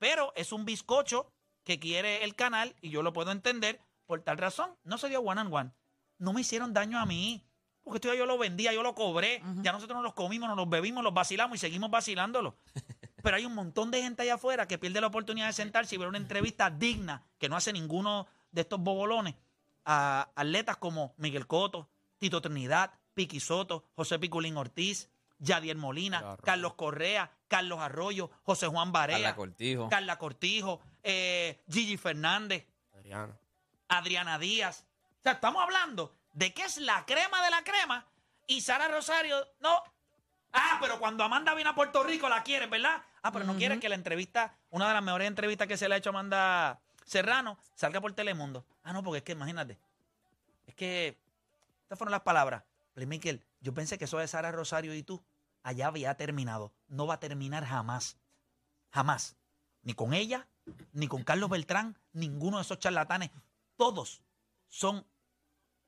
Pero 0.03 0.33
es 0.35 0.51
un 0.51 0.65
bizcocho 0.65 1.33
que 1.63 1.79
quiere 1.79 2.25
el 2.25 2.35
canal 2.35 2.75
y 2.81 2.91
yo 2.91 3.05
lo 3.05 3.13
puedo 3.13 3.31
entender. 3.31 3.81
Por 4.05 4.21
tal 4.21 4.37
razón, 4.37 4.75
no 4.83 4.99
se 4.99 5.09
dio 5.09 5.21
one 5.21 5.41
and 5.41 5.55
one. 5.55 5.71
No 6.19 6.33
me 6.33 6.41
hicieron 6.41 6.73
daño 6.73 6.99
a 6.99 7.07
mí. 7.07 7.47
Porque 7.85 7.99
esto 7.99 8.09
ya 8.09 8.19
yo 8.19 8.27
lo 8.27 8.37
vendía, 8.37 8.73
yo 8.73 8.83
lo 8.83 8.97
cobré. 8.97 9.41
Ya 9.63 9.71
nosotros 9.71 9.95
nos 9.95 10.03
los 10.03 10.15
comimos, 10.15 10.49
nos 10.49 10.57
los 10.57 10.69
bebimos, 10.69 11.05
los 11.05 11.15
vacilamos 11.15 11.55
y 11.55 11.61
seguimos 11.61 11.89
vacilándolo. 11.89 12.57
Pero 13.23 13.37
hay 13.37 13.47
un 13.47 13.55
montón 13.55 13.93
de 13.93 14.03
gente 14.03 14.23
allá 14.23 14.35
afuera 14.35 14.67
que 14.67 14.77
pierde 14.77 15.01
la 15.01 15.07
oportunidad 15.07 15.47
de 15.47 15.53
sentarse 15.53 15.95
y 15.95 15.99
ver 15.99 16.09
una 16.09 16.19
entrevista 16.19 16.69
digna 16.69 17.25
que 17.39 17.49
no 17.49 17.55
hace 17.55 17.73
ninguno 17.73 18.27
de 18.51 18.63
estos 18.63 18.81
bobolones 18.81 19.37
a 19.85 20.33
atletas 20.35 20.79
como 20.79 21.15
Miguel 21.17 21.47
Coto, 21.47 21.89
Tito 22.19 22.43
Trinidad, 22.43 22.91
Piqui 23.15 23.39
Soto, 23.39 23.85
José 23.95 24.19
Piculín 24.19 24.57
Ortiz, 24.57 25.11
Yadier 25.43 25.77
Molina, 25.77 26.19
Carlos 26.19 26.33
Arroyo. 26.33 26.45
Carlos 26.45 26.75
Correa, 26.75 27.31
Carlos 27.49 27.81
Arroyo, 27.81 28.31
José 28.45 28.69
Juan 28.69 28.93
Barea, 28.93 29.17
Carla 29.17 29.37
Cortijo. 29.37 29.89
Carla 29.89 30.19
Cortijo, 30.19 30.81
eh, 31.03 31.61
Gigi 31.69 31.97
Fernández, 31.97 32.67
Adriano. 32.97 33.37
Adriana 33.89 34.39
Díaz. 34.39 34.87
O 35.19 35.23
sea, 35.23 35.33
estamos 35.33 35.63
hablando 35.63 36.15
de 36.33 36.55
que 36.55 36.63
es 36.63 36.79
la 36.79 37.05
crema 37.05 37.45
de 37.45 37.51
la 37.51 37.65
crema 37.65 38.07
y 38.47 38.61
Sara 38.61 38.89
Rosario, 38.89 39.37
no. 39.61 39.83
Ah, 40.53 40.79
pero 40.81 40.99
cuando 40.99 41.25
Amanda 41.25 41.55
viene 41.55 41.71
a 41.71 41.75
Puerto 41.75 42.05
Rico 42.05 42.29
la 42.29 42.43
quieres, 42.43 42.71
¿verdad? 42.71 43.03
Ah, 43.23 43.33
pero 43.33 43.45
no 43.45 43.57
quieres 43.57 43.81
que 43.81 43.89
la 43.89 43.95
entrevista, 43.95 44.55
una 44.71 44.87
de 44.87 44.95
las 44.95 45.03
mejores 45.03 45.27
entrevistas 45.27 45.67
que 45.67 45.77
se 45.77 45.89
le 45.89 45.95
ha 45.95 45.99
hecho 45.99 46.11
a 46.11 46.13
Amanda 46.13 46.81
Serrano, 47.05 47.59
salga 47.75 48.01
por 48.01 48.13
Telemundo. 48.13 48.65
Ah, 48.85 48.93
no, 48.93 49.03
porque 49.03 49.19
es 49.19 49.25
que 49.25 49.33
imagínate. 49.33 49.79
Es 50.67 50.75
que 50.75 51.17
estas 51.83 51.99
fueron 51.99 52.13
las 52.13 52.21
palabras. 52.21 52.63
Playmaker, 52.95 53.41
yo 53.61 53.73
pensé 53.73 53.99
que 53.99 54.05
eso 54.05 54.19
de 54.19 54.29
Sara 54.29 54.53
Rosario 54.53 54.95
y 54.95 55.03
tú 55.03 55.23
allá 55.63 55.89
había 55.89 56.15
terminado. 56.17 56.73
No 56.89 57.07
va 57.07 57.15
a 57.15 57.21
terminar 57.21 57.65
jamás. 57.65 58.17
Jamás. 58.91 59.37
Ni 59.83 59.95
con 59.95 60.15
ella, 60.15 60.47
ni 60.93 61.09
con 61.09 61.25
Carlos 61.25 61.51
Beltrán, 61.51 61.99
ninguno 62.13 62.59
de 62.59 62.63
esos 62.63 62.79
charlatanes. 62.79 63.31
Todos 63.77 64.23
son 64.69 65.07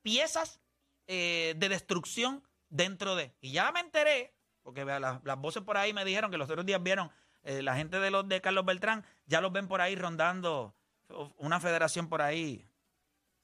piezas 0.03 0.61
eh, 1.07 1.55
de 1.57 1.69
destrucción 1.69 2.43
dentro 2.69 3.15
de. 3.15 3.35
Y 3.41 3.53
ya 3.53 3.71
me 3.73 3.81
enteré, 3.81 4.35
porque 4.63 4.85
las, 4.85 5.23
las 5.23 5.39
voces 5.39 5.63
por 5.63 5.77
ahí 5.77 5.93
me 5.93 6.05
dijeron 6.05 6.31
que 6.31 6.39
los 6.39 6.51
otros 6.51 6.67
días 6.67 6.83
vieron, 6.83 7.11
eh, 7.45 7.63
la 7.63 7.77
gente 7.77 8.01
de 8.01 8.11
los 8.11 8.29
de 8.29 8.41
Carlos 8.41 8.65
Beltrán, 8.65 9.05
ya 9.27 9.41
los 9.41 9.53
ven 9.53 9.69
por 9.69 9.81
ahí 9.81 9.95
rondando 9.95 10.75
una 11.37 11.61
federación 11.61 12.09
por 12.09 12.23
ahí. 12.23 12.67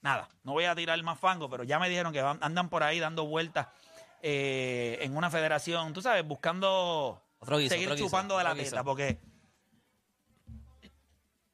Nada, 0.01 0.29
no 0.43 0.53
voy 0.53 0.65
a 0.65 0.75
tirar 0.75 1.01
más 1.03 1.19
fango, 1.19 1.51
pero 1.51 1.63
ya 1.63 1.79
me 1.79 1.89
dijeron 1.89 2.13
que 2.13 2.21
andan 2.21 2.71
por 2.71 2.83
ahí 2.83 2.99
dando 2.99 3.27
vueltas 3.27 3.69
eh, 4.23 4.99
en 5.01 5.17
una 5.17 5.31
federación, 5.31 5.93
tú 5.93 6.03
sabes, 6.03 6.27
buscando 6.27 7.23
Otro 7.39 7.59
guiso, 7.59 7.71
seguir 7.71 7.89
otro 7.89 7.97
guiso, 7.97 8.07
chupando 8.07 8.39
de 8.39 8.45
la 8.45 8.55
guiso. 8.55 8.71
teta, 8.71 8.85
porque 8.85 9.19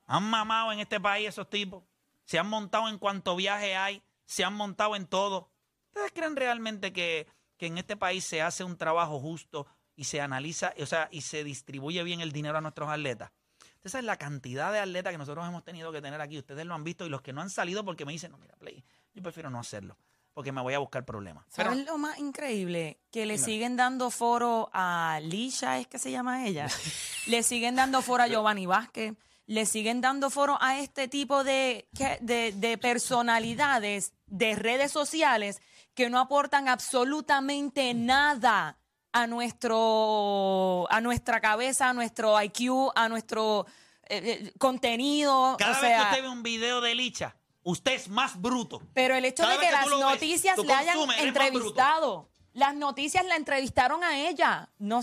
han 0.07 0.25
mamado 0.25 0.73
en 0.73 0.81
este 0.81 1.01
país 1.01 1.29
esos 1.29 1.49
tipos, 1.49 1.85
se 2.25 2.39
han 2.39 2.49
montado 2.49 2.89
en 2.89 2.99
cuanto 2.99 3.37
viaje 3.37 3.77
hay, 3.77 4.03
se 4.25 4.45
han 4.45 4.55
montado 4.55 4.97
en 4.97 5.07
todo. 5.07 5.51
¿Ustedes 5.89 6.13
creen 6.13 6.37
realmente 6.37 6.93
que, 6.93 7.27
que 7.57 7.67
en 7.67 7.79
este 7.79 7.97
país 7.97 8.25
se 8.25 8.43
hace 8.43 8.65
un 8.65 8.77
trabajo 8.77 9.19
justo 9.21 9.67
y 9.95 10.05
se 10.05 10.21
analiza, 10.21 10.75
o 10.81 10.87
sea, 10.87 11.09
y 11.11 11.23
se 11.23 11.45
distribuye 11.45 12.03
bien 12.03 12.21
el 12.21 12.33
dinero 12.33 12.59
a 12.59 12.61
nuestros 12.61 12.89
atletas? 12.89 13.31
Ustedes 13.77 13.93
saben 13.93 14.07
la 14.07 14.19
cantidad 14.19 14.73
de 14.73 14.81
atletas 14.81 15.13
que 15.13 15.19
nosotros 15.19 15.47
hemos 15.47 15.63
tenido 15.65 15.93
que 15.93 16.03
tener 16.03 16.21
aquí. 16.21 16.39
Ustedes 16.39 16.67
lo 16.67 16.75
han 16.75 16.83
visto 16.83 17.07
y 17.07 17.09
los 17.09 17.23
que 17.23 17.33
no 17.33 17.41
han 17.41 17.51
salido 17.51 17.85
porque 17.85 18.05
me 18.05 18.13
dicen, 18.13 18.33
no, 18.33 18.39
mira, 18.39 18.57
Play, 18.57 18.85
yo 19.15 19.23
prefiero 19.23 19.51
no 19.51 19.61
hacerlo 19.61 19.97
porque 20.37 20.53
me 20.53 20.61
voy 20.61 20.75
a 20.75 20.79
buscar 20.81 21.03
problemas. 21.07 21.47
Pero 21.57 21.71
¿Sabes 21.71 21.87
lo 21.87 21.97
más 21.97 22.19
increíble? 22.19 23.01
Que 23.11 23.25
le 23.25 23.39
siguen 23.39 23.75
dando 23.75 24.11
foro 24.11 24.69
a 24.71 25.19
Lisha, 25.23 25.79
es 25.79 25.87
que 25.87 25.99
se 25.99 26.11
llama 26.11 26.47
ella. 26.47 26.69
le 27.27 27.43
siguen 27.43 27.75
dando 27.75 28.03
foro 28.03 28.23
a 28.23 28.27
Giovanni 28.27 28.67
Vázquez. 28.67 29.15
Le 29.47 29.65
siguen 29.65 30.03
dando 30.03 30.29
foro 30.29 30.59
a 30.61 30.79
este 30.79 31.09
tipo 31.09 31.43
de, 31.43 31.89
de, 32.21 32.53
de 32.53 32.77
personalidades 32.77 34.13
de 34.27 34.57
redes 34.57 34.93
sociales 34.93 35.63
que 35.95 36.11
no 36.11 36.21
aportan 36.21 36.69
absolutamente 36.69 37.95
nada 37.95 38.77
a 39.13 39.27
nuestro 39.27 40.87
a 40.91 41.01
nuestra 41.01 41.41
cabeza, 41.41 41.89
a 41.89 41.95
nuestro 41.95 42.39
IQ, 42.43 42.93
a 42.95 43.09
nuestro 43.09 43.65
eh, 44.03 44.43
eh, 44.49 44.53
contenido. 44.59 45.57
cada 45.59 45.79
o 45.79 45.81
vez 45.81 45.97
que 45.97 46.03
usted 46.03 46.23
ve 46.25 46.29
un 46.29 46.43
video 46.43 46.83
de 46.83 46.95
Licha, 46.95 47.35
usted 47.67 47.93
es 47.93 48.09
más 48.09 48.41
bruto. 48.41 48.81
pero 48.95 49.15
el 49.15 49.25
hecho 49.25 49.43
Cada 49.43 49.55
de 49.55 49.61
que 49.61 49.67
que 49.67 49.73
las 49.73 49.87
ves, 49.91 49.99
noticias 49.99 50.57
tú 50.57 50.65
le 50.65 50.73
hayan 50.73 50.99
entrevistado, 51.19 52.29
las 52.53 52.75
noticias 52.75 53.25
la 53.27 53.37
entrevistaron 53.37 54.03
a 54.05 54.19
ella. 54.29 54.71
No, 54.79 55.01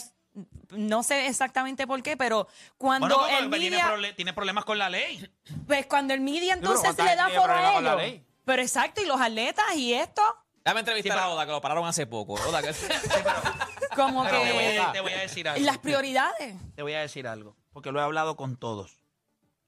no 0.71 1.04
sé 1.04 1.28
exactamente 1.28 1.86
por 1.86 2.02
qué, 2.02 2.17
pero 2.17 2.47
cuando 2.78 3.15
Bueno, 3.19 3.38
el 3.38 3.49
tiene, 3.52 3.69
media, 3.69 3.88
prole- 3.91 4.15
tiene 4.15 4.34
problemas 4.34 4.65
con 4.65 4.78
la 4.80 4.89
ley. 4.89 5.30
pues 5.67 5.86
cuando 5.86 6.13
el 6.13 6.21
media 6.21 6.54
entonces 6.54 6.82
¿cuánta 6.95 7.06
le 7.06 7.15
da 7.15 7.30
foro 7.30 7.54
a 7.54 7.78
ellos. 8.04 8.21
Pero 8.45 8.62
exacto, 8.62 9.02
y 9.02 9.06
los 9.06 9.19
atletas 9.21 9.65
y 9.76 9.93
esto, 9.93 10.21
Déjame 10.65 10.80
entrevistar 10.80 11.17
Sí, 11.17 11.19
a 11.23 11.28
Oda, 11.28 11.45
que 11.45 11.52
lo 11.52 11.60
pararon 11.60 11.86
hace 11.86 12.08
poco. 12.08 12.34
Oda, 12.36 12.62
que- 12.62 12.73
como 13.95 14.23
Pero 14.23 14.41
te 14.41 14.54
voy, 14.54 14.63
que 14.63 14.80
a, 14.80 14.91
te 14.93 15.02
voy 15.02 15.12
a 15.12 15.19
decir 15.19 15.47
algo. 15.49 15.65
las 15.65 15.78
prioridades. 15.78 16.56
Te 16.76 16.82
voy 16.82 16.93
a 16.93 17.02
decir 17.02 17.28
algo, 17.28 17.56
porque 17.73 17.91
lo 17.91 17.99
he 17.99 18.04
hablado 18.04 18.36
con 18.38 18.56
todos. 18.58 18.97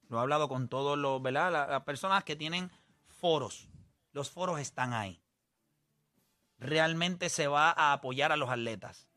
Lo 0.07 0.17
he 0.17 0.21
hablado 0.21 0.47
con 0.47 0.69
todos 0.69 0.97
los, 0.97 1.21
¿verdad? 1.21 1.51
La- 1.51 1.67
Las, 1.67 1.83
personas 1.83 2.23
que 2.23 2.35
tienen 2.35 2.71
foros. 3.15 3.67
Los 4.11 4.29
foros 4.29 4.59
están 4.59 4.93
ahí. 4.93 5.21
Realmente 6.57 7.29
se 7.29 7.47
va 7.47 7.71
a 7.71 7.93
apoyar 7.93 8.31
a 8.31 8.37
los 8.37 8.49
atletas. 8.49 9.07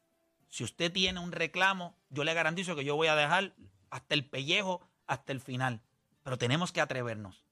Si 0.49 0.65
usted 0.65 0.93
tiene 0.93 1.21
un 1.21 1.33
reclamo, 1.33 1.97
yo 2.09 2.25
le 2.25 2.35
garantizo 2.35 2.75
que 2.75 2.85
yo 2.85 2.97
voy 2.97 3.09
a 3.09 3.17
dejar 3.17 3.55
hasta 3.91 4.15
el 4.15 4.29
pellejo, 4.29 4.81
hasta 5.07 5.33
el 5.33 5.41
final. 5.41 5.83
Pero 6.23 6.39
tenemos 6.39 6.73
que 6.73 6.81
atrevernos. 6.81 7.45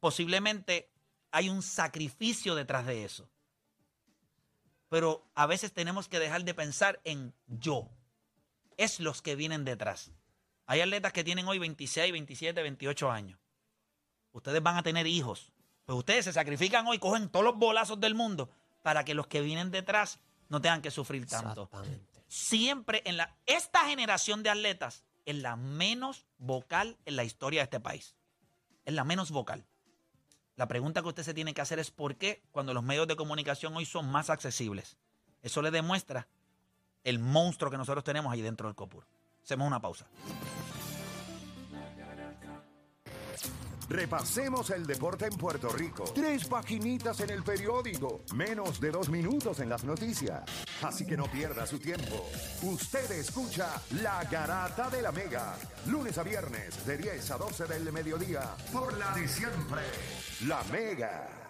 Posiblemente 0.00 0.90
hay 1.30 1.48
un 1.48 1.62
sacrificio 1.62 2.54
detrás 2.54 2.86
de 2.86 3.04
eso. 3.04 3.28
Pero 4.88 5.28
a 5.34 5.46
veces 5.46 5.72
tenemos 5.72 6.08
que 6.08 6.18
dejar 6.18 6.44
de 6.44 6.54
pensar 6.54 7.00
en 7.04 7.34
yo 7.46 7.90
es 8.76 9.00
los 9.00 9.22
que 9.22 9.36
vienen 9.36 9.64
detrás. 9.64 10.12
Hay 10.66 10.80
atletas 10.80 11.12
que 11.12 11.24
tienen 11.24 11.46
hoy 11.46 11.58
26, 11.58 12.12
27, 12.12 12.62
28 12.62 13.10
años. 13.10 13.38
Ustedes 14.32 14.62
van 14.62 14.76
a 14.76 14.82
tener 14.82 15.06
hijos. 15.06 15.52
Pues 15.86 15.98
ustedes 15.98 16.24
se 16.24 16.32
sacrifican 16.32 16.86
hoy, 16.86 16.98
cogen 16.98 17.28
todos 17.28 17.44
los 17.44 17.56
bolazos 17.56 17.98
del 18.00 18.14
mundo 18.14 18.50
para 18.82 19.04
que 19.04 19.14
los 19.14 19.28
que 19.28 19.40
vienen 19.40 19.70
detrás 19.70 20.18
no 20.48 20.60
tengan 20.60 20.82
que 20.82 20.90
sufrir 20.90 21.26
tanto. 21.26 21.62
Exactamente. 21.62 22.24
Siempre 22.28 23.02
en 23.04 23.16
la 23.16 23.36
esta 23.46 23.84
generación 23.86 24.42
de 24.42 24.50
atletas 24.50 25.04
es 25.24 25.36
la 25.36 25.56
menos 25.56 26.26
vocal 26.38 26.96
en 27.04 27.16
la 27.16 27.24
historia 27.24 27.60
de 27.60 27.64
este 27.64 27.80
país. 27.80 28.16
Es 28.84 28.94
la 28.94 29.04
menos 29.04 29.30
vocal. 29.30 29.64
La 30.56 30.66
pregunta 30.66 31.02
que 31.02 31.08
usted 31.08 31.22
se 31.22 31.34
tiene 31.34 31.54
que 31.54 31.60
hacer 31.60 31.78
es 31.78 31.90
por 31.90 32.16
qué 32.16 32.42
cuando 32.50 32.74
los 32.74 32.82
medios 32.82 33.06
de 33.06 33.14
comunicación 33.14 33.76
hoy 33.76 33.84
son 33.84 34.10
más 34.10 34.28
accesibles. 34.28 34.96
Eso 35.42 35.62
le 35.62 35.70
demuestra 35.70 36.26
el 37.04 37.20
monstruo 37.20 37.70
que 37.70 37.76
nosotros 37.76 38.02
tenemos 38.02 38.32
ahí 38.32 38.42
dentro 38.42 38.66
del 38.66 38.74
COPUR. 38.74 39.06
Hacemos 39.44 39.66
una 39.66 39.80
pausa. 39.80 40.06
Repasemos 43.88 44.70
el 44.70 44.84
deporte 44.84 45.26
en 45.26 45.36
Puerto 45.36 45.68
Rico. 45.68 46.04
Tres 46.14 46.46
paginitas 46.46 47.20
en 47.20 47.30
el 47.30 47.42
periódico. 47.42 48.22
Menos 48.34 48.80
de 48.80 48.90
dos 48.90 49.08
minutos 49.08 49.60
en 49.60 49.68
las 49.68 49.84
noticias. 49.84 50.42
Así 50.82 51.06
que 51.06 51.16
no 51.16 51.24
pierda 51.30 51.66
su 51.66 51.78
tiempo. 51.78 52.28
Usted 52.62 53.10
escucha 53.12 53.80
La 54.02 54.24
Garata 54.24 54.90
de 54.90 55.02
la 55.02 55.12
Mega. 55.12 55.56
Lunes 55.86 56.18
a 56.18 56.22
viernes 56.22 56.84
de 56.84 56.98
10 56.98 57.30
a 57.30 57.38
12 57.38 57.64
del 57.66 57.92
mediodía. 57.92 58.56
Por 58.72 58.96
la 58.98 59.12
de 59.14 59.28
siempre. 59.28 59.82
La 60.46 60.62
Mega. 60.64 61.45